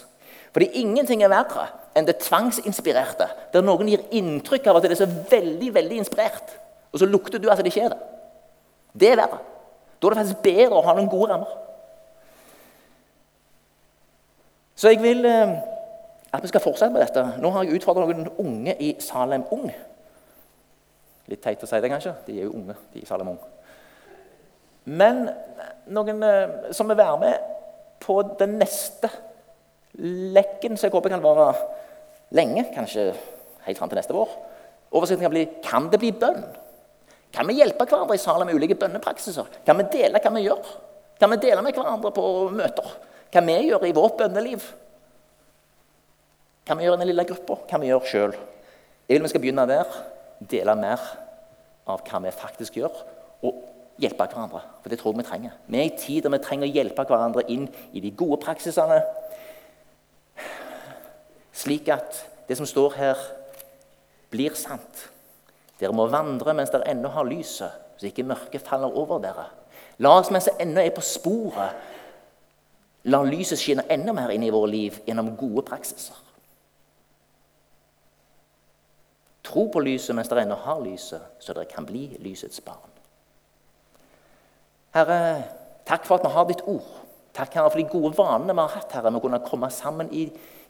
Fordi 0.53 0.69
ingenting 0.79 1.23
er 1.23 1.31
verre 1.31 1.67
enn 1.97 2.07
det 2.07 2.19
tvangsinspirerte, 2.23 3.27
der 3.53 3.65
noen 3.65 3.89
gir 3.89 4.03
inntrykk 4.15 4.69
av 4.69 4.79
at 4.79 4.85
det 4.85 4.95
er 4.95 5.01
så 5.01 5.09
veldig 5.31 5.73
veldig 5.75 6.01
inspirert, 6.03 6.53
og 6.93 7.01
så 7.01 7.09
lukter 7.09 7.41
du 7.41 7.49
at 7.51 7.59
det 7.61 7.71
ikke 7.71 7.87
er 7.87 7.95
det. 7.95 8.01
Det 8.97 9.11
er 9.11 9.19
verre. 9.19 9.39
Da 9.97 10.07
er 10.07 10.13
det 10.13 10.19
faktisk 10.21 10.43
bedre 10.45 10.77
å 10.77 10.85
ha 10.85 10.93
noen 10.97 11.09
gode 11.09 11.31
rammer. 11.31 11.55
Så 14.77 14.93
jeg 14.93 15.01
vil 15.01 15.25
eh, 15.25 15.57
at 16.37 16.45
vi 16.45 16.51
skal 16.51 16.63
fortsette 16.63 16.93
med 16.93 17.03
dette. 17.03 17.23
Nå 17.41 17.51
har 17.53 17.65
jeg 17.65 17.79
utfordra 17.79 18.05
noen 18.07 18.29
unge 18.41 18.75
i 18.83 18.93
Salem 19.03 19.45
Ung. 19.53 19.69
Litt 21.27 21.43
teit 21.43 21.63
å 21.63 21.69
si 21.69 21.79
det, 21.83 21.91
kanskje. 21.91 22.13
De 22.27 22.37
er 22.37 22.47
jo 22.47 22.55
unge, 22.55 22.77
de 22.93 23.03
i 23.03 23.07
Salem 23.07 23.33
Ung. 23.33 23.39
Men 24.87 25.25
noen 25.91 26.23
eh, 26.23 26.71
som 26.75 26.87
vil 26.87 26.99
være 26.99 27.17
med 27.19 27.49
på 28.03 28.21
den 28.39 28.55
neste 28.61 29.09
lekken, 29.97 30.77
som 30.77 30.87
jeg 30.87 30.93
håper 30.93 31.11
kan 31.11 31.25
vare 31.25 31.49
lenge, 32.37 32.67
kanskje 32.75 33.09
helt 33.65 33.79
fram 33.79 33.91
til 33.91 33.99
neste 33.99 34.15
vår. 34.15 34.31
Overskriften 34.95 35.25
kan 35.27 35.33
bli 35.33 35.45
'Kan 35.63 35.89
det 35.91 35.99
bli 35.99 36.11
bønn?' 36.11 36.45
Kan 37.33 37.47
vi 37.47 37.59
hjelpe 37.59 37.85
hverandre 37.85 38.15
i 38.15 38.17
Salem 38.17 38.47
med 38.47 38.55
ulike 38.55 38.75
bønnepraksiser? 38.75 39.45
Kan 39.65 39.77
vi 39.77 39.83
dele 39.91 40.19
hva 40.19 40.31
vi 40.33 40.47
gjør? 40.47 40.63
Kan 41.19 41.29
vi 41.29 41.37
dele 41.37 41.61
med 41.61 41.73
hverandre 41.73 42.11
på 42.11 42.49
møter? 42.49 42.87
Hva 43.31 43.41
vi 43.45 43.57
gjør 43.67 43.83
i 43.83 43.91
vårt 43.91 44.17
bønneliv? 44.17 44.63
Hva 46.67 46.75
vi 46.75 46.83
gjør 46.83 46.97
i 46.97 46.99
den 46.99 47.07
lille 47.07 47.23
gruppa? 47.23 47.55
Hva 47.63 47.79
vi 47.79 47.87
gjør 47.87 48.07
sjøl? 48.11 48.33
Jeg 49.07 49.15
vil 49.15 49.23
vi 49.23 49.29
skal 49.31 49.43
begynne 49.45 49.63
der. 49.69 49.91
Dele 50.51 50.75
mer 50.75 51.03
av 51.87 52.01
hva 52.03 52.19
vi 52.25 52.33
faktisk 52.35 52.81
gjør. 52.81 52.97
Og 53.47 53.61
hjelpe 54.03 54.27
hverandre. 54.27 54.59
For 54.81 54.91
det 54.91 54.99
tror 54.99 55.13
jeg 55.13 55.21
vi 55.21 55.27
trenger. 55.29 55.53
Vi 55.67 55.79
er 55.79 55.87
i 55.87 55.95
tid 55.95 56.25
der 56.25 56.35
vi 56.35 56.41
trenger 56.43 56.67
å 56.67 56.75
hjelpe 56.75 57.07
hverandre 57.07 57.45
inn 57.53 57.69
i 57.95 58.03
de 58.03 58.11
gode 58.11 58.41
praksisene. 58.43 58.99
Slik 61.55 61.87
at 61.95 62.19
det 62.49 62.59
som 62.59 62.67
står 62.67 62.99
her, 62.99 63.23
blir 64.29 64.59
sant. 64.59 65.07
Dere 65.79 65.95
må 65.95 66.09
vandre 66.11 66.51
mens 66.57 66.73
dere 66.73 66.89
ennå 66.91 67.09
har 67.15 67.27
lyset, 67.27 67.71
så 67.95 68.09
ikke 68.09 68.27
mørket 68.27 68.67
faller 68.67 68.91
over 68.91 69.23
dere. 69.23 69.47
La 70.03 70.17
oss 70.19 70.33
mens 70.33 70.49
det 70.49 70.57
ennå 70.61 70.83
er 70.83 70.91
på 70.93 71.03
sporet, 71.05 71.79
la 73.07 73.23
lyset 73.23 73.59
skinne 73.61 73.87
enda 73.93 74.13
mer 74.13 74.35
inn 74.35 74.43
i 74.43 74.51
våre 74.51 74.69
liv 74.69 74.99
gjennom 75.07 75.31
gode 75.39 75.63
praksiser. 75.69 76.26
Tro 79.57 79.63
på 79.73 79.81
lyset 79.81 80.13
mens 80.13 80.27
dere 80.29 80.43
ennå 80.45 80.53
har 80.61 80.83
lyset, 80.85 81.23
så 81.41 81.53
dere 81.57 81.65
kan 81.65 81.85
bli 81.85 82.11
lysets 82.21 82.59
barn. 82.61 82.91
Herre, 84.93 85.15
takk 85.87 86.03
for 86.05 86.19
at 86.19 86.27
vi 86.27 86.29
har 86.35 86.45
ditt 86.45 86.61
ord. 86.69 86.91
Takk 87.33 87.57
Herre, 87.57 87.71
for 87.73 87.81
de 87.81 87.87
gode 87.89 88.11
vanene 88.19 88.53
vi 88.53 88.61
har 88.61 88.75
hatt 88.75 88.93
Herre, 88.93 89.09
med 89.09 89.17
å 89.17 89.23
kunne 89.23 89.39
komme 89.47 89.71
sammen 89.73 90.13
i 90.13 90.27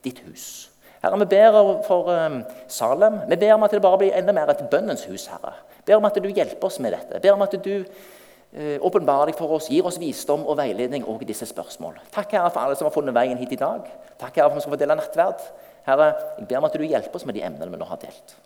ditt 0.08 0.22
hus. 0.24 0.70
Herre, 1.02 1.20
Vi 1.20 1.28
ber 1.36 1.58
for 1.84 2.08
um, 2.16 2.40
Salem. 2.72 3.20
Vi 3.28 3.42
ber 3.44 3.58
om 3.58 3.68
at 3.68 3.76
det 3.76 3.84
bare 3.84 4.00
blir 4.06 4.16
enda 4.16 4.32
mer 4.32 4.56
et 4.56 4.64
bønnens 4.72 5.04
hus. 5.12 5.28
Herre. 5.34 5.58
Vi 5.82 5.92
ber 5.92 6.00
om 6.00 6.08
at 6.08 6.24
du 6.24 6.32
hjelper 6.32 6.72
oss 6.72 6.80
med 6.80 6.96
dette. 6.96 7.20
Vi 7.20 7.28
ber 7.28 7.36
om 7.36 7.44
at 7.44 7.60
du 7.60 7.76
uh, 7.84 8.78
åpenbarer 8.88 9.34
deg 9.34 9.44
for 9.44 9.60
oss, 9.60 9.68
gir 9.68 9.84
oss 9.84 10.00
visdom 10.00 10.48
og 10.48 10.62
veiledning 10.64 11.04
òg 11.04 11.28
i 11.28 11.32
disse 11.36 11.52
spørsmål. 11.52 12.00
Takk 12.16 12.40
Herre, 12.40 12.56
for 12.56 12.64
alle 12.64 12.80
som 12.80 12.88
har 12.88 12.96
funnet 12.96 13.20
veien 13.20 13.44
hit 13.44 13.52
i 13.52 13.64
dag. 13.68 13.84
Takk 14.16 14.32
Herre, 14.32 14.48
for 14.48 14.56
at 14.56 14.62
vi 14.62 14.70
skal 14.70 14.80
få 14.80 14.84
dele 14.86 15.02
nattverd. 15.04 15.50
Herre, 15.92 16.14
jeg 16.40 16.48
ber 16.48 16.64
om 16.64 16.72
at 16.72 16.80
du 16.80 16.88
hjelper 16.88 17.20
oss 17.20 17.28
med 17.28 17.36
de 17.36 17.44
emnene 17.52 17.76
vi 17.76 17.84
nå 17.84 17.92
har 17.92 18.08
delt. 18.08 18.40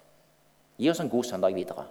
Gi 0.82 0.90
oss 0.90 1.00
en 1.00 1.10
god 1.10 1.24
søndag 1.24 1.54
videre. 1.56 1.84